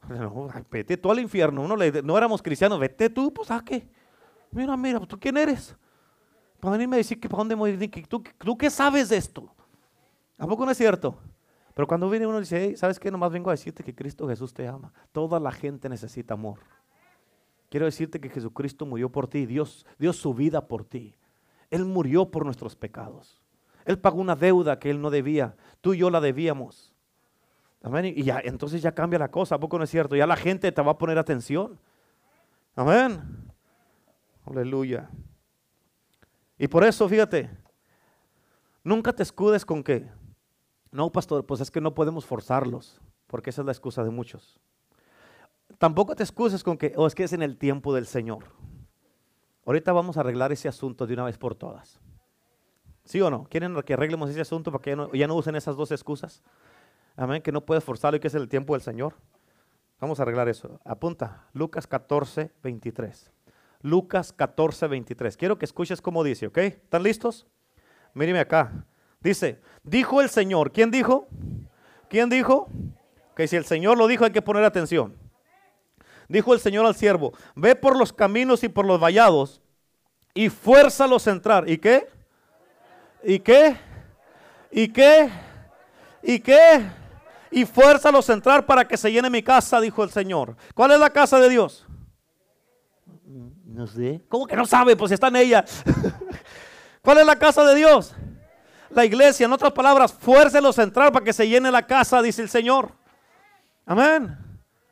[0.09, 1.61] No, vete tú al infierno.
[1.61, 3.91] Uno no éramos cristianos, vete tú, pues a qué.
[4.51, 5.77] Mira, mira, ¿tú quién eres?
[6.61, 9.53] Para venirme a decir que para dónde morir, ¿Tú, ¿tú qué sabes de esto?
[10.39, 11.19] ¿A poco no es cierto?
[11.75, 13.11] Pero cuando viene uno y dice, ¿sabes qué?
[13.11, 14.93] Nomás vengo a decirte que Cristo Jesús te ama.
[15.13, 16.59] Toda la gente necesita amor.
[17.69, 21.15] Quiero decirte que Jesucristo murió por ti, Dios dio su vida por ti.
[21.71, 23.43] Él murió por nuestros pecados.
[23.89, 25.57] Él pagó una deuda que Él no debía.
[25.81, 26.93] Tú y yo la debíamos.
[27.83, 28.05] Amén.
[28.05, 29.55] Y ya, entonces ya cambia la cosa.
[29.55, 30.15] ¿A poco no es cierto?
[30.15, 31.81] Ya la gente te va a poner atención.
[32.77, 33.49] Amén.
[34.45, 35.09] Aleluya.
[36.59, 37.49] Y por eso, fíjate,
[38.85, 40.07] nunca te escudes con que
[40.91, 44.61] no, pastor, pues es que no podemos forzarlos, porque esa es la excusa de muchos.
[45.79, 48.45] Tampoco te excuses con que, o oh, es que es en el tiempo del Señor.
[49.65, 51.99] Ahorita vamos a arreglar ese asunto de una vez por todas.
[53.09, 53.45] ¿Sí o no?
[53.45, 56.43] ¿Quieren que arreglemos ese asunto para que ya no, usen esas dos excusas?
[57.17, 59.15] Amén, que no puedes forzarlo y que es el tiempo del Señor.
[59.99, 60.79] Vamos a arreglar eso.
[60.85, 63.33] Apunta, Lucas 14, 23.
[63.81, 65.39] Lucas 14, 23.
[65.39, 66.59] Quiero que escuches cómo dice, ¿ok?
[66.59, 67.47] ¿Están listos?
[68.13, 68.85] Míreme acá.
[69.21, 70.71] Dice, dijo el Señor.
[70.71, 71.29] ¿Quién dijo?
[72.11, 72.69] ¿Quién dijo?
[73.35, 75.17] Que si el Señor lo dijo hay que poner atención.
[76.29, 79.63] Dijo el Señor al siervo, ve por los caminos y por los vallados
[80.35, 81.71] y fuérzalos a entrar.
[81.71, 82.18] ¿Y qué?
[83.23, 83.77] ¿Y qué?
[84.71, 85.31] ¿Y qué?
[86.23, 86.87] ¿Y qué?
[87.51, 90.57] Y fuérzalos a entrar para que se llene mi casa, dijo el Señor.
[90.75, 91.87] ¿Cuál es la casa de Dios?
[93.65, 94.23] No sé.
[94.29, 94.97] ¿Cómo que no sabe?
[94.97, 95.65] Pues está en ella.
[97.03, 98.15] ¿Cuál es la casa de Dios?
[98.91, 99.47] la iglesia.
[99.47, 102.93] En otras palabras, fuércelos a entrar para que se llene la casa, dice el Señor.
[103.87, 104.37] Amén.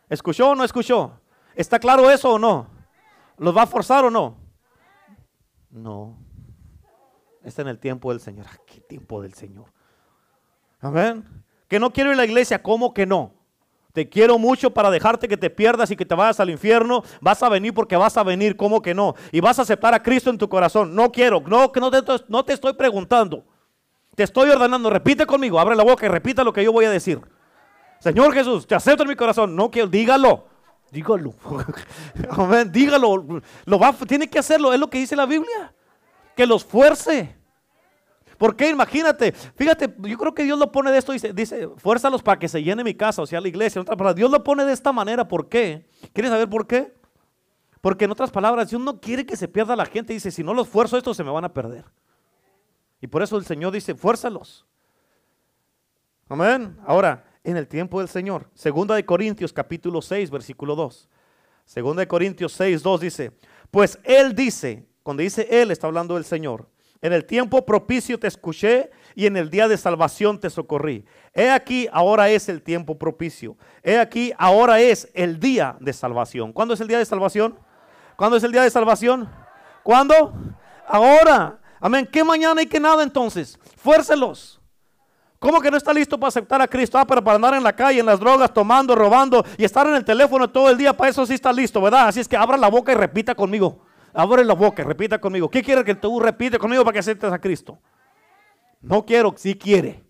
[0.09, 1.21] ¿Escuchó o no escuchó?
[1.55, 2.69] ¿Está claro eso o no?
[3.39, 4.39] ¿Los va a forzar o no?
[5.71, 6.19] No.
[7.49, 8.47] Está en el tiempo del Señor.
[8.49, 9.67] Ah, ¿Qué tiempo del Señor?
[10.81, 11.25] Amén.
[11.69, 13.33] Que no quiero ir a la iglesia, ¿cómo que no?
[13.93, 17.03] Te quiero mucho para dejarte que te pierdas y que te vayas al infierno.
[17.21, 19.15] Vas a venir porque vas a venir, ¿cómo que no?
[19.33, 20.95] Y vas a aceptar a Cristo en tu corazón.
[20.95, 23.45] No quiero, no, que no te, no te estoy preguntando.
[24.15, 26.91] Te estoy ordenando, repite conmigo, abre la boca y repita lo que yo voy a
[26.91, 27.21] decir.
[27.99, 29.57] Señor Jesús, te acepto en mi corazón.
[29.57, 30.47] No quiero, dígalo.
[30.91, 31.35] Dígalo.
[32.31, 33.43] Amén, dígalo.
[33.65, 35.75] Lo va, tiene que hacerlo, es lo que dice la Biblia.
[36.37, 37.35] Que los fuerce.
[38.39, 42.39] Porque imagínate, fíjate, yo creo que Dios lo pone de esto, dice, dice, fuérzalos para
[42.39, 43.79] que se llene mi casa, o sea, la iglesia.
[43.79, 45.89] En otras palabras, Dios lo pone de esta manera, ¿por qué?
[46.13, 46.95] ¿Quieres saber por qué?
[47.81, 50.53] Porque en otras palabras, Dios no quiere que se pierda la gente, dice, si no
[50.53, 51.85] los fuerzo, estos se me van a perder.
[53.01, 54.67] Y por eso el Señor dice, fuérzalos.
[56.29, 56.77] Amén.
[56.85, 61.09] Ahora, en el tiempo del Señor, segunda de Corintios capítulo 6, versículo 2.
[61.65, 63.33] Segunda de Corintios 6, 2 dice,
[63.71, 66.69] pues Él dice, cuando dice Él, está hablando del Señor.
[67.01, 71.05] En el tiempo propicio te escuché y en el día de salvación te socorrí.
[71.33, 73.57] He aquí, ahora es el tiempo propicio.
[73.85, 76.53] He aquí, ahora es el día de salvación.
[76.53, 77.57] ¿Cuándo es el día de salvación?
[78.17, 79.31] ¿Cuándo es el día de salvación?
[79.85, 80.35] ¿Cuándo?
[80.89, 81.61] Ahora.
[81.79, 82.09] Amén.
[82.11, 83.57] ¿Qué mañana y qué nada entonces?
[83.77, 84.61] Fuércelos.
[85.39, 86.99] ¿Cómo que no está listo para aceptar a Cristo?
[86.99, 89.95] Ah, pero para andar en la calle, en las drogas, tomando, robando y estar en
[89.95, 92.09] el teléfono todo el día, para eso sí está listo, ¿verdad?
[92.09, 93.86] Así es que abra la boca y repita conmigo.
[94.19, 95.51] Abre la boca, repita conmigo.
[95.51, 97.79] ¿Qué quiere que tú repite conmigo para que aceptes a Cristo?
[98.81, 100.03] No quiero, sí quiere.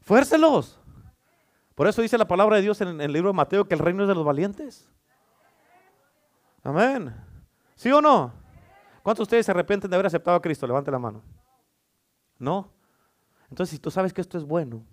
[0.00, 0.80] Fuércelos.
[1.74, 4.04] Por eso dice la palabra de Dios en el libro de Mateo que el reino
[4.04, 4.88] es de los valientes.
[6.62, 7.14] Amén.
[7.74, 8.32] ¿Sí o no?
[9.02, 10.66] ¿Cuántos de ustedes se arrepienten de haber aceptado a Cristo?
[10.66, 11.22] Levante la mano.
[12.38, 12.72] ¿No?
[13.50, 14.86] Entonces, si tú sabes que esto es bueno,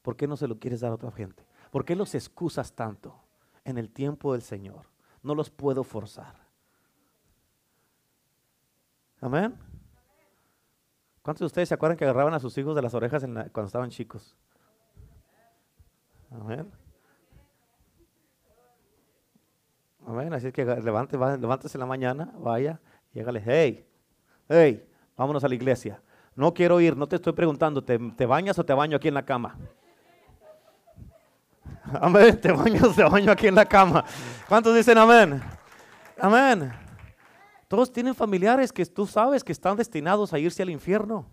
[0.00, 1.44] ¿por qué no se lo quieres dar a otra gente?
[1.70, 3.14] ¿Por qué los excusas tanto
[3.62, 4.86] en el tiempo del Señor?
[5.22, 6.41] No los puedo forzar.
[9.22, 9.56] Amén.
[11.22, 13.88] ¿Cuántos de ustedes se acuerdan que agarraban a sus hijos de las orejas cuando estaban
[13.88, 14.36] chicos?
[16.32, 16.68] Amén.
[20.04, 20.34] Amén.
[20.34, 22.80] Así que levante, levántese en la mañana, vaya,
[23.14, 23.86] y hágale, hey,
[24.48, 24.84] hey,
[25.16, 26.02] vámonos a la iglesia.
[26.34, 29.14] No quiero ir, no te estoy preguntando, ¿te, te bañas o te baño aquí en
[29.14, 29.56] la cama?
[32.00, 34.04] Amén, te bañas o te baño aquí en la cama.
[34.48, 35.40] ¿Cuántos dicen amén?
[36.18, 36.72] Amén.
[37.72, 41.24] Todos tienen familiares que tú sabes que están destinados a irse al infierno.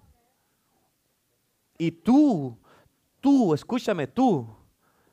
[1.78, 2.58] Y tú,
[3.19, 4.47] tú, escúchame, tú,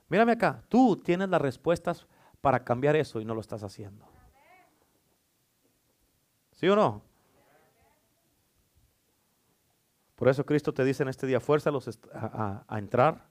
[0.09, 2.07] mírame acá, tú tienes las respuestas
[2.41, 4.07] para cambiar eso y no lo estás haciendo.
[6.53, 7.03] ¿Sí o no?
[10.15, 13.27] Por eso Cristo te dice en este día, fuérzalos a, a entrar,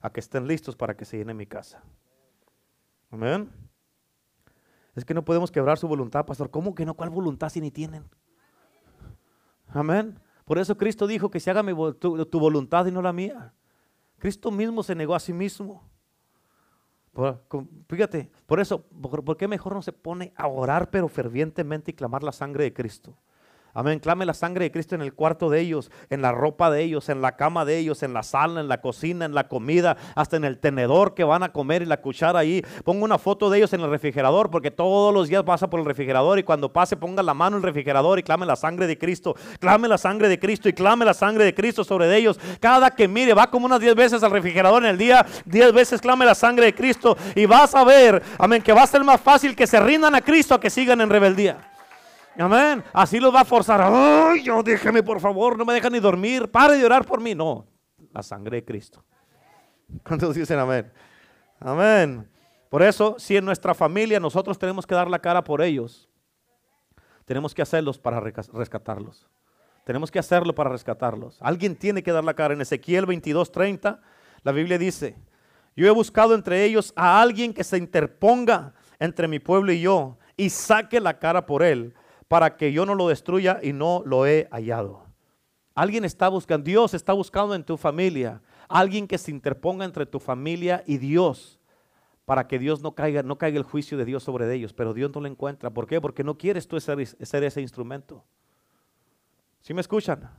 [0.00, 1.82] a que estén listos para que se llene mi casa.
[3.10, 3.69] Amén.
[4.94, 6.50] Es que no podemos quebrar su voluntad, pastor.
[6.50, 6.94] ¿Cómo que no?
[6.94, 8.04] ¿Cuál voluntad si ni tienen?
[9.68, 10.18] Amén.
[10.44, 11.62] Por eso Cristo dijo que se haga
[11.94, 13.54] tu, voluntad y no la mía.
[14.18, 15.88] Cristo mismo se negó a sí mismo.
[17.88, 22.24] fíjate, por eso, ¿por qué mejor no se pone a orar pero fervientemente y clamar
[22.24, 23.16] la sangre de Cristo?
[23.72, 24.00] Amén.
[24.00, 27.08] Clame la sangre de Cristo en el cuarto de ellos, en la ropa de ellos,
[27.08, 30.36] en la cama de ellos, en la sala, en la cocina, en la comida, hasta
[30.36, 32.64] en el tenedor que van a comer y la cuchara ahí.
[32.84, 35.86] Ponga una foto de ellos en el refrigerador porque todos los días pasa por el
[35.86, 38.98] refrigerador y cuando pase ponga la mano en el refrigerador y clame la sangre de
[38.98, 39.36] Cristo.
[39.60, 42.40] Clame la sangre de Cristo y clame la sangre de Cristo sobre ellos.
[42.58, 46.00] Cada que mire, va como unas 10 veces al refrigerador en el día, 10 veces
[46.00, 49.20] clame la sangre de Cristo y vas a ver, amén, que va a ser más
[49.20, 51.70] fácil que se rindan a Cristo a que sigan en rebeldía.
[52.38, 52.82] Amén.
[52.92, 53.80] Así los va a forzar.
[53.82, 56.50] Ay, yo déjeme por favor, no me dejan ni dormir.
[56.50, 57.34] Pare de orar por mí.
[57.34, 57.66] No,
[58.12, 59.04] la sangre de Cristo.
[60.04, 60.90] ¿Cuántos dicen amén?
[61.58, 62.28] Amén.
[62.68, 66.08] Por eso, si en nuestra familia nosotros tenemos que dar la cara por ellos,
[67.24, 69.28] tenemos que hacerlos para rescatarlos.
[69.84, 71.38] Tenemos que hacerlo para rescatarlos.
[71.40, 72.54] Alguien tiene que dar la cara.
[72.54, 74.00] En Ezequiel 22:30,
[74.42, 75.16] la Biblia dice,
[75.74, 80.18] yo he buscado entre ellos a alguien que se interponga entre mi pueblo y yo
[80.36, 81.94] y saque la cara por él
[82.30, 85.02] para que yo no lo destruya y no lo he hallado.
[85.74, 90.20] Alguien está buscando, Dios está buscando en tu familia, alguien que se interponga entre tu
[90.20, 91.58] familia y Dios,
[92.24, 95.10] para que Dios no caiga, no caiga el juicio de Dios sobre ellos, pero Dios
[95.12, 95.70] no lo encuentra.
[95.70, 96.00] ¿Por qué?
[96.00, 98.22] Porque no quieres tú ser, ser ese instrumento.
[99.60, 100.30] ¿Sí me escuchan?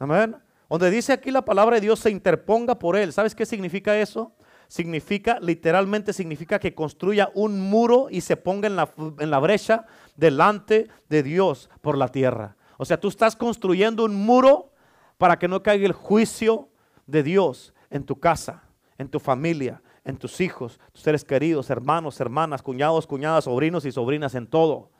[0.00, 0.36] Amén.
[0.68, 3.12] Donde dice aquí la palabra de Dios se interponga por él.
[3.12, 4.34] ¿Sabes qué significa eso?
[4.72, 9.84] Significa, literalmente significa que construya un muro y se ponga en la, en la brecha
[10.16, 12.56] delante de Dios por la tierra.
[12.78, 14.72] O sea, tú estás construyendo un muro
[15.18, 16.70] para que no caiga el juicio
[17.06, 18.62] de Dios en tu casa,
[18.96, 23.92] en tu familia, en tus hijos, tus seres queridos, hermanos, hermanas, cuñados, cuñadas, sobrinos y
[23.92, 24.90] sobrinas, en todo.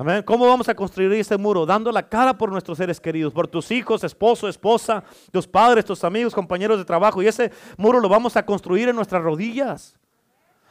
[0.00, 0.22] Amén.
[0.22, 1.66] ¿Cómo vamos a construir ese muro?
[1.66, 6.04] Dando la cara por nuestros seres queridos, por tus hijos, esposo, esposa, tus padres, tus
[6.04, 7.20] amigos, compañeros de trabajo.
[7.20, 9.98] Y ese muro lo vamos a construir en nuestras rodillas.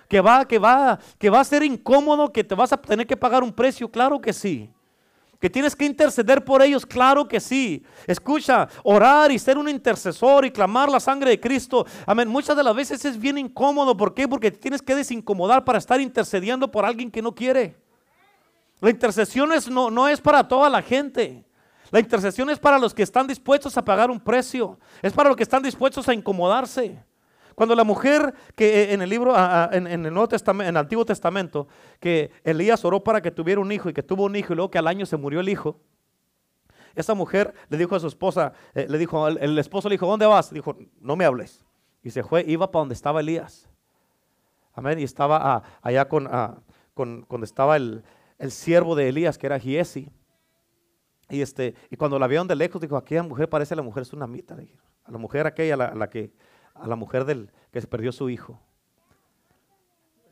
[0.07, 3.17] Que va, que va, que va a ser incómodo, que te vas a tener que
[3.17, 4.69] pagar un precio, claro que sí.
[5.41, 7.83] Que tienes que interceder por ellos, claro que sí.
[8.07, 11.85] Escucha, orar y ser un intercesor y clamar la sangre de Cristo.
[12.05, 12.29] Amén.
[12.29, 13.97] Muchas de las veces es bien incómodo.
[13.97, 14.25] ¿Por qué?
[14.25, 17.86] Porque tienes que desincomodar para estar intercediendo por alguien que no quiere.
[18.79, 21.43] La intercesión no, no es para toda la gente.
[21.91, 24.79] La intercesión es para los que están dispuestos a pagar un precio.
[25.01, 27.03] Es para los que están dispuestos a incomodarse.
[27.55, 29.33] Cuando la mujer que eh, en el libro,
[29.71, 31.67] en, el Nuevo Testamento, en el Antiguo Testamento,
[31.99, 34.69] que Elías oró para que tuviera un hijo y que tuvo un hijo y luego
[34.69, 35.79] que al año se murió el hijo,
[36.93, 40.25] esa mujer le dijo a su esposa, eh, le dijo, el, esposo le dijo, ¿dónde
[40.25, 40.51] vas?
[40.51, 41.65] Dijo, no me hables.
[42.03, 43.69] Y se fue, iba para donde estaba Elías.
[44.73, 44.99] Amén.
[44.99, 46.57] Y estaba ah, allá con, ah,
[46.93, 48.03] con, estaba el,
[48.37, 50.11] el siervo de Elías, que era Giesi.
[51.29, 54.57] Y, este, y cuando la vieron de lejos, dijo, aquella mujer parece la mujer tsunamita.
[55.03, 56.31] A la mujer aquella, a la, que,
[56.73, 58.59] a la mujer del que se perdió su hijo.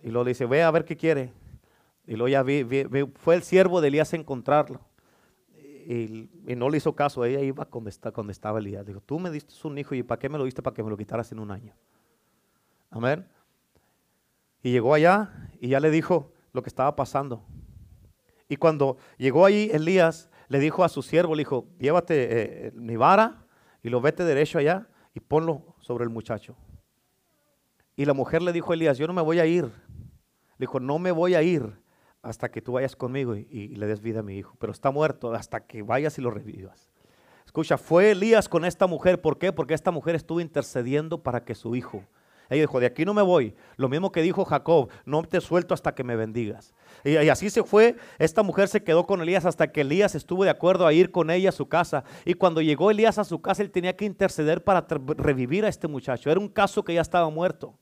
[0.03, 1.33] Y luego le dice, ve a ver qué quiere.
[2.07, 2.65] Y luego ya vi,
[3.15, 4.81] fue el siervo de Elías a encontrarlo.
[5.87, 8.85] Y, no le hizo caso, ella iba donde, está, donde estaba Elías.
[8.85, 10.61] Dijo, tú me diste un hijo y ¿para qué me lo diste?
[10.61, 11.73] Para que me lo quitaras en un año.
[12.89, 13.27] Amén.
[14.63, 17.43] Y llegó allá y ya le dijo lo que estaba pasando.
[18.47, 22.95] Y cuando llegó ahí Elías, le dijo a su siervo, le dijo, llévate eh, mi
[22.95, 23.45] vara
[23.81, 26.55] y lo vete derecho allá y ponlo sobre el muchacho.
[27.95, 29.65] Y la mujer le dijo a Elías, yo no me voy a ir.
[29.65, 29.71] Le
[30.59, 31.79] dijo, no me voy a ir
[32.21, 34.55] hasta que tú vayas conmigo y, y, le des vida a mi hijo.
[34.59, 36.89] Pero está muerto hasta que vayas y lo revivas.
[37.45, 39.21] Escucha, fue Elías con esta mujer.
[39.21, 39.53] ¿Por qué?
[39.53, 42.03] Porque esta mujer estuvo intercediendo para que su hijo
[42.49, 43.55] ella dijo, de aquí no me voy.
[43.77, 46.73] Lo mismo que dijo Jacob, no te suelto hasta que me bendigas.
[47.03, 47.95] Y, así se fue.
[48.19, 51.29] Esta mujer se quedó con Elías hasta que Elías estuvo de acuerdo a ir con
[51.29, 52.03] ella a su casa.
[52.23, 54.85] Y cuando llegó Elías a su casa, él tenía que interceder para
[55.17, 56.29] revivir a este muchacho.
[56.29, 57.77] Era un caso que ya estaba muerto.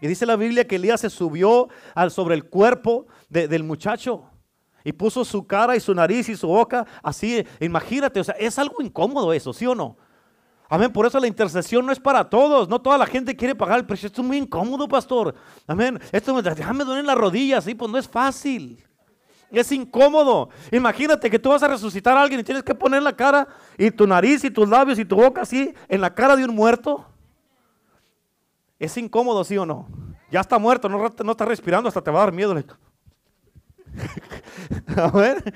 [0.00, 1.68] Y dice la Biblia que Elías se subió
[2.10, 4.24] sobre el cuerpo del muchacho.
[4.84, 7.46] Y puso su cara y su nariz y su boca así.
[7.60, 9.96] Imagínate, o sea, es algo incómodo eso, ¿sí o no?
[10.72, 10.90] Amén.
[10.90, 12.66] Por eso la intercesión no es para todos.
[12.66, 14.06] No toda la gente quiere pagar el precio.
[14.06, 15.34] Esto es muy incómodo, pastor.
[15.66, 16.00] Amén.
[16.10, 17.64] Esto me, déjame duelen las rodillas.
[17.64, 18.82] Sí, pues no es fácil.
[19.50, 20.48] Es incómodo.
[20.70, 23.46] Imagínate que tú vas a resucitar a alguien y tienes que poner la cara
[23.76, 26.54] y tu nariz y tus labios y tu boca así en la cara de un
[26.54, 27.04] muerto.
[28.78, 29.88] Es incómodo, ¿sí o no?
[30.30, 32.56] Ya está muerto, no, no está respirando, hasta te va a dar miedo.
[34.96, 35.52] a ver.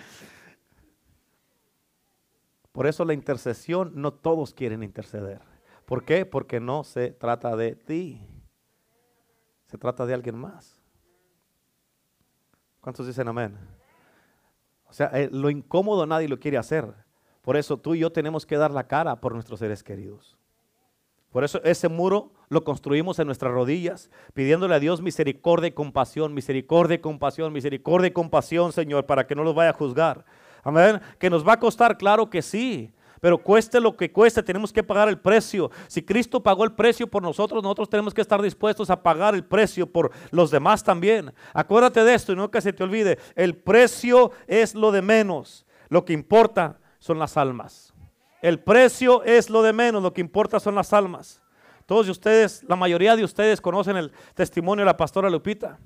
[2.76, 5.40] Por eso la intercesión, no todos quieren interceder.
[5.86, 6.26] ¿Por qué?
[6.26, 8.20] Porque no se trata de ti.
[9.64, 10.78] Se trata de alguien más.
[12.82, 13.56] ¿Cuántos dicen amén?
[14.84, 16.92] O sea, eh, lo incómodo nadie lo quiere hacer.
[17.40, 20.36] Por eso tú y yo tenemos que dar la cara por nuestros seres queridos.
[21.30, 26.34] Por eso ese muro lo construimos en nuestras rodillas, pidiéndole a Dios misericordia y compasión,
[26.34, 30.26] misericordia y compasión, misericordia y compasión, Señor, para que no los vaya a juzgar.
[30.66, 31.00] Amén.
[31.20, 32.92] Que nos va a costar, claro que sí.
[33.20, 35.70] Pero cueste lo que cueste, tenemos que pagar el precio.
[35.86, 39.44] Si Cristo pagó el precio por nosotros, nosotros tenemos que estar dispuestos a pagar el
[39.44, 41.32] precio por los demás también.
[41.54, 43.16] Acuérdate de esto y que se te olvide.
[43.36, 45.66] El precio es lo de menos.
[45.88, 47.94] Lo que importa son las almas.
[48.42, 51.40] El precio es lo de menos, lo que importa son las almas.
[51.86, 55.78] Todos ustedes, la mayoría de ustedes conocen el testimonio de la pastora Lupita.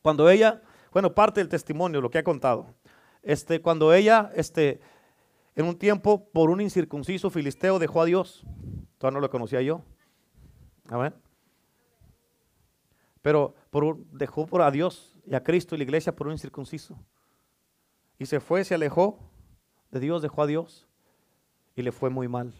[0.00, 2.74] Cuando ella, bueno, parte del testimonio, lo que ha contado
[3.26, 4.80] este, cuando ella, este,
[5.56, 8.46] en un tiempo, por un incircunciso filisteo, dejó a Dios.
[8.98, 9.82] Todavía no lo conocía yo.
[10.88, 11.12] Amén.
[13.22, 16.96] Pero por, dejó por a Dios y a Cristo y la iglesia por un incircunciso.
[18.16, 19.18] Y se fue, se alejó
[19.90, 20.86] de Dios, dejó a Dios
[21.74, 22.54] y le fue muy mal.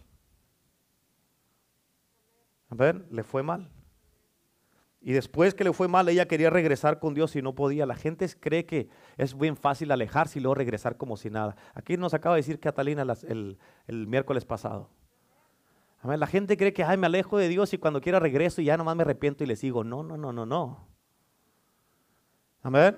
[2.70, 3.70] A ver, le fue mal.
[5.06, 7.86] Y después que le fue mal, ella quería regresar con Dios y no podía.
[7.86, 11.54] La gente cree que es bien fácil alejarse y luego regresar como si nada.
[11.74, 14.90] Aquí nos acaba de decir Catalina el, el, miércoles pasado.
[16.02, 18.76] La gente cree que, ay, me alejo de Dios y cuando quiera regreso y ya
[18.76, 19.84] nomás me arrepiento y le sigo.
[19.84, 20.88] No, no, no, no, no.
[22.64, 22.96] Amén.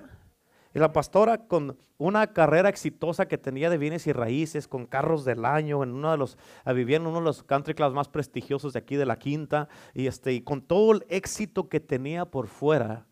[0.73, 5.25] Y la pastora con una carrera exitosa que tenía de bienes y raíces, con carros
[5.25, 6.37] del año, en uno de los,
[6.73, 10.07] vivía en uno de los country clubs más prestigiosos de aquí de la quinta, y,
[10.07, 13.07] este, y con todo el éxito que tenía por fuera,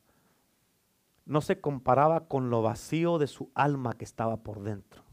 [1.26, 5.07] no se comparaba con lo vacío de su alma que estaba por dentro.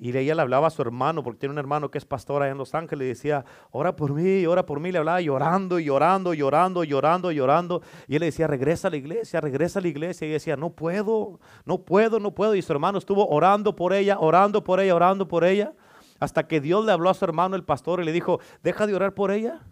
[0.00, 2.52] Y ella le hablaba a su hermano, porque tiene un hermano que es pastor allá
[2.52, 4.92] en Los Ángeles, y decía, ora por mí, ora por mí.
[4.92, 7.82] Le hablaba llorando, llorando, llorando, llorando, llorando.
[8.06, 10.24] Y él le decía, regresa a la iglesia, regresa a la iglesia.
[10.24, 12.54] Y ella decía, no puedo, no puedo, no puedo.
[12.54, 15.72] Y su hermano estuvo orando por ella, orando por ella, orando por ella.
[16.20, 18.94] Hasta que Dios le habló a su hermano, el pastor, y le dijo, deja de
[18.94, 19.62] orar por ella.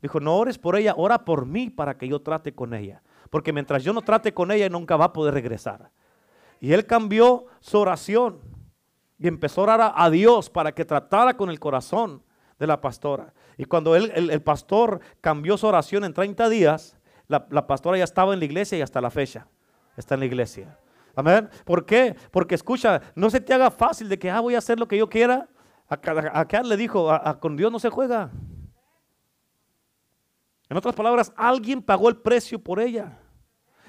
[0.00, 3.02] Dijo, no ores por ella, ora por mí para que yo trate con ella.
[3.28, 5.90] Porque mientras yo no trate con ella, nunca va a poder regresar.
[6.60, 8.40] Y él cambió su oración
[9.18, 12.22] y empezó a orar a, Dios para que tratara con el corazón
[12.58, 13.32] de la pastora.
[13.56, 16.96] Y cuando él, el, pastor cambió su oración en 30 días,
[17.26, 19.46] la, pastora ya estaba en la iglesia y hasta la fecha
[19.96, 20.78] está en la iglesia.
[21.16, 21.50] Amén.
[21.64, 22.14] ¿Por qué?
[22.30, 24.96] Porque escucha, no se te haga fácil de que ah, voy a hacer lo que
[24.96, 25.48] yo quiera.
[25.88, 27.10] Acá, le dijo,
[27.40, 28.30] con Dios no se juega.
[30.68, 33.18] En otras palabras, alguien pagó el precio por ella.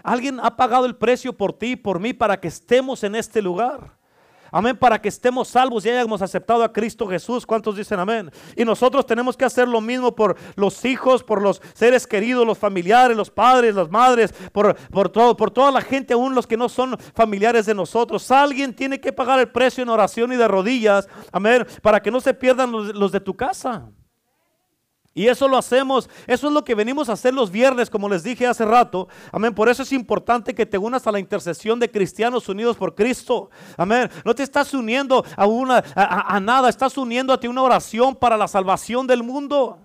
[0.01, 3.41] Alguien ha pagado el precio por ti y por mí para que estemos en este
[3.41, 3.98] lugar.
[4.51, 7.45] Amén, para que estemos salvos y hayamos aceptado a Cristo Jesús.
[7.45, 8.31] ¿Cuántos dicen amén?
[8.55, 12.57] Y nosotros tenemos que hacer lo mismo por los hijos, por los seres queridos, los
[12.57, 16.57] familiares, los padres, las madres, por, por, todo, por toda la gente, aún los que
[16.57, 18.29] no son familiares de nosotros.
[18.31, 21.07] Alguien tiene que pagar el precio en oración y de rodillas.
[21.31, 23.89] Amén, para que no se pierdan los de tu casa.
[25.13, 28.23] Y eso lo hacemos, eso es lo que venimos a hacer los viernes, como les
[28.23, 29.07] dije hace rato.
[29.31, 29.53] Amén.
[29.53, 33.49] Por eso es importante que te unas a la intercesión de cristianos unidos por Cristo.
[33.75, 34.09] Amén.
[34.23, 38.47] No te estás uniendo a, una, a, nada, estás uniéndote a una oración para la
[38.47, 39.79] salvación del mundo.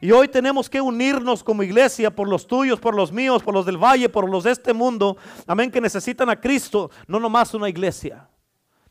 [0.00, 3.66] Y hoy tenemos que unirnos como iglesia por los tuyos, por los míos, por los
[3.66, 5.18] del valle, por los de este mundo.
[5.46, 8.26] Amén, que necesitan a Cristo, no nomás una iglesia.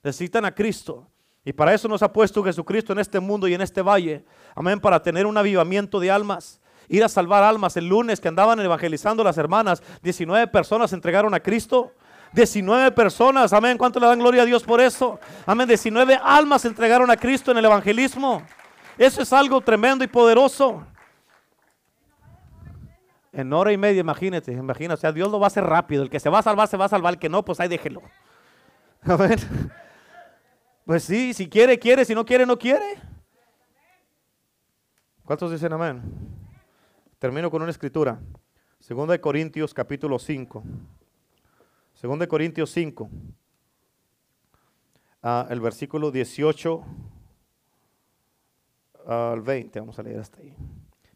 [0.04, 1.10] Necesitan a Cristo.
[1.46, 4.26] Y para eso nos ha puesto Jesucristo en este mundo y en este valle.
[4.56, 6.60] Amén, para tener un avivamiento de almas.
[6.88, 7.78] Ir a salvar almas.
[7.78, 11.94] El lunes que andaban evangelizando las hermanas, 19 personas entregaron a Cristo.
[12.34, 13.78] 19 personas, amén.
[13.78, 15.20] ¿Cuánto le dan gloria a Dios por eso?
[15.46, 15.68] Amén.
[15.68, 18.44] 19 almas entregaron a Cristo en el evangelismo.
[18.98, 20.86] Eso es algo tremendo y poderoso.
[23.32, 24.96] En hora y media, imagínate, imagínate.
[24.96, 26.04] O sea, Dios lo va a hacer rápido.
[26.04, 27.14] El que se va a salvar, se va a salvar.
[27.14, 28.02] El que no, pues ahí déjelo.
[29.04, 29.38] Amén.
[30.90, 33.00] Pues sí, si quiere, quiere, si no quiere, no quiere.
[35.24, 36.02] ¿Cuántos dicen amén?
[37.20, 38.20] Termino con una escritura.
[38.80, 40.64] Segunda de Corintios capítulo 5.
[41.94, 43.08] Segunda de Corintios 5.
[45.22, 46.84] Ah, el versículo 18
[49.06, 49.80] al 20.
[49.82, 50.56] Vamos a leer hasta ahí.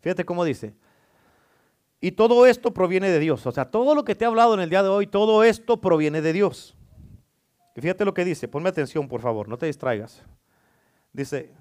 [0.01, 0.75] Fíjate cómo dice.
[1.99, 3.43] Y todo esto proviene de Dios.
[3.47, 5.81] O sea, todo lo que te he hablado en el día de hoy, todo esto
[5.81, 6.77] proviene de Dios
[7.81, 10.23] fíjate lo que dice, ponme atención por favor, no te distraigas.
[11.11, 11.51] Dice,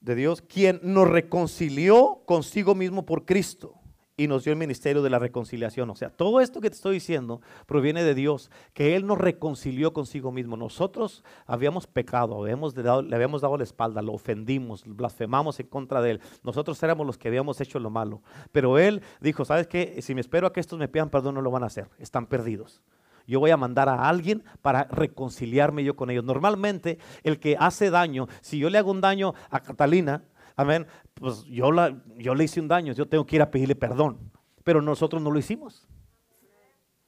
[0.00, 3.74] de Dios, quien nos reconcilió consigo mismo por Cristo
[4.16, 5.88] y nos dio el ministerio de la reconciliación.
[5.90, 9.92] O sea, todo esto que te estoy diciendo proviene de Dios, que Él nos reconcilió
[9.92, 10.56] consigo mismo.
[10.56, 16.02] Nosotros habíamos pecado, habíamos dado, le habíamos dado la espalda, lo ofendimos, blasfemamos en contra
[16.02, 16.20] de Él.
[16.42, 18.22] Nosotros éramos los que habíamos hecho lo malo.
[18.52, 20.00] Pero Él dijo, ¿sabes qué?
[20.02, 21.88] Si me espero a que estos me pidan perdón, no lo van a hacer.
[21.98, 22.82] Están perdidos
[23.26, 26.24] yo voy a mandar a alguien para reconciliarme yo con ellos.
[26.24, 30.24] Normalmente el que hace daño, si yo le hago un daño a Catalina,
[30.56, 31.70] amén, pues yo,
[32.16, 34.30] yo le hice un daño, yo tengo que ir a pedirle perdón,
[34.62, 35.88] pero nosotros no lo hicimos.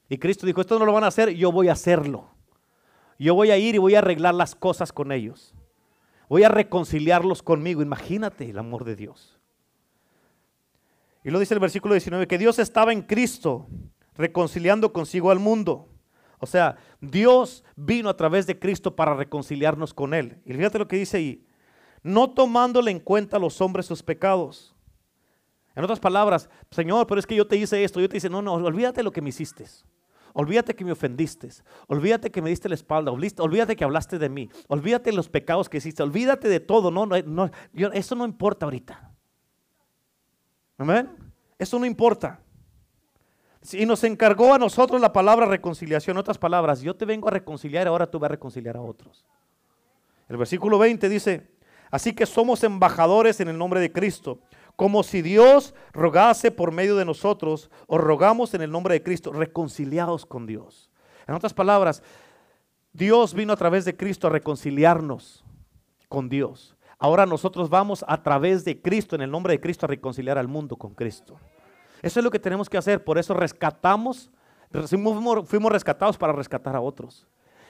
[0.08, 2.30] Y Cristo dijo, esto no lo van a hacer, yo voy a hacerlo.
[3.18, 5.54] Yo voy a ir y voy a arreglar las cosas con ellos.
[6.28, 7.82] Voy a reconciliarlos conmigo.
[7.82, 9.38] Imagínate el amor de Dios.
[11.24, 13.66] Y lo dice el versículo 19, que Dios estaba en Cristo
[14.16, 15.88] reconciliando consigo al mundo
[16.46, 20.40] o sea, Dios vino a través de Cristo para reconciliarnos con Él.
[20.44, 21.44] Y fíjate lo que dice ahí.
[22.04, 24.76] No tomándole en cuenta a los hombres sus pecados.
[25.74, 28.00] En otras palabras, Señor, pero es que yo te hice esto.
[28.00, 29.64] Yo te dice, no, no, olvídate lo que me hiciste.
[30.32, 31.48] Olvídate que me ofendiste.
[31.88, 33.10] Olvídate que me diste la espalda.
[33.10, 34.48] Olvídate que hablaste de mí.
[34.68, 36.04] Olvídate de los pecados que hiciste.
[36.04, 36.92] Olvídate de todo.
[36.92, 37.50] No, no, no
[37.92, 39.12] eso no importa ahorita.
[40.78, 41.10] Amén.
[41.58, 42.40] Eso no importa.
[43.72, 46.16] Y nos encargó a nosotros la palabra reconciliación.
[46.16, 49.24] En otras palabras, yo te vengo a reconciliar, ahora tú vas a reconciliar a otros.
[50.28, 51.48] El versículo 20 dice,
[51.90, 54.40] así que somos embajadores en el nombre de Cristo,
[54.74, 59.32] como si Dios rogase por medio de nosotros, o rogamos en el nombre de Cristo,
[59.32, 60.90] reconciliados con Dios.
[61.26, 62.02] En otras palabras,
[62.92, 65.44] Dios vino a través de Cristo a reconciliarnos
[66.08, 66.76] con Dios.
[66.98, 70.48] Ahora nosotros vamos a través de Cristo, en el nombre de Cristo, a reconciliar al
[70.48, 71.38] mundo con Cristo.
[72.02, 73.02] Eso es lo que tenemos que hacer.
[73.02, 74.30] Por eso rescatamos,
[74.88, 77.26] fuimos, rescatados para rescatar a otros.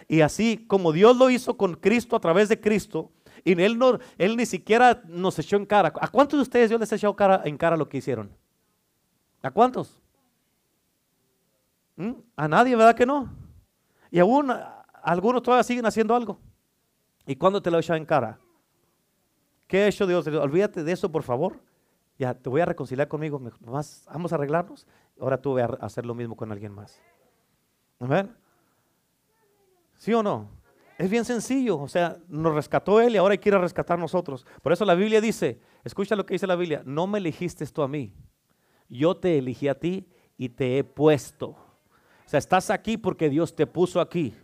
[0.08, 3.10] Y así como Dios lo hizo con Cristo a través de Cristo,
[3.44, 5.92] y él, no, él ni siquiera nos echó en cara.
[6.00, 8.30] ¿A cuántos de ustedes Dios les ha echado cara, en cara lo que hicieron?
[9.42, 10.00] ¿A cuántos?
[11.94, 12.12] ¿Mm?
[12.34, 13.32] A nadie, ¿verdad que no?
[14.10, 14.52] Y aún
[15.02, 16.40] algunos todavía siguen haciendo algo.
[17.26, 18.38] ¿Y cuándo te lo echan en cara?
[19.66, 20.26] ¿Qué ha hecho Dios?
[20.26, 21.60] Olvídate de eso, por favor.
[22.18, 23.40] Ya, te voy a reconciliar conmigo.
[23.60, 24.86] Vamos a arreglarnos.
[25.20, 27.00] Ahora tú voy a hacer lo mismo con alguien más.
[27.98, 28.34] Amén.
[29.96, 30.48] ¿Sí o no?
[30.98, 31.78] Es bien sencillo.
[31.78, 34.46] O sea, nos rescató Él y ahora quiere rescatar nosotros.
[34.62, 37.82] Por eso la Biblia dice, escucha lo que dice la Biblia, no me elegiste tú
[37.82, 38.14] a mí.
[38.88, 40.08] Yo te elegí a ti
[40.38, 41.48] y te he puesto.
[41.48, 44.34] O sea, estás aquí porque Dios te puso aquí.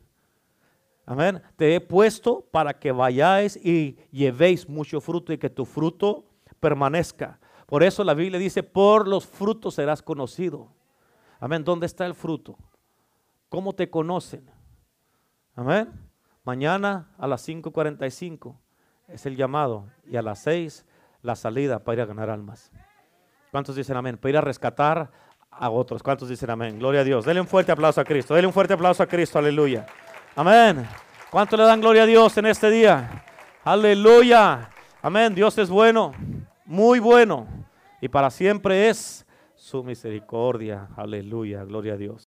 [1.07, 1.43] Amén.
[1.57, 6.25] Te he puesto para que vayáis y llevéis mucho fruto y que tu fruto
[6.61, 7.41] permanezca.
[7.73, 10.69] Por eso la Biblia dice, por los frutos serás conocido.
[11.41, 11.65] Amén.
[11.65, 12.59] ¿Dónde está el fruto?
[13.49, 14.45] ¿Cómo te conocen?
[15.57, 15.91] Amén.
[16.45, 18.59] Mañana a las 5.45
[19.09, 20.85] es el llamado y a las 6
[21.23, 22.71] la salida para ir a ganar almas.
[23.51, 24.19] ¿Cuántos dicen amén?
[24.19, 25.11] Para ir a rescatar
[25.51, 26.03] a otros.
[26.03, 26.79] ¿Cuántos dicen amén?
[26.79, 27.25] Gloria a Dios.
[27.25, 28.35] Dele un fuerte aplauso a Cristo.
[28.35, 29.39] Dele un fuerte aplauso a Cristo.
[29.39, 29.87] Aleluya.
[30.37, 30.87] Amén.
[31.31, 33.25] ¿Cuánto le dan gloria a Dios en este día?
[33.65, 34.69] Aleluya.
[35.01, 35.35] Amén.
[35.35, 36.13] Dios es bueno,
[36.67, 37.62] muy bueno.
[38.03, 39.25] Y para siempre es
[39.55, 40.89] su misericordia.
[40.97, 41.63] Aleluya.
[41.63, 42.21] Gloria a Dios.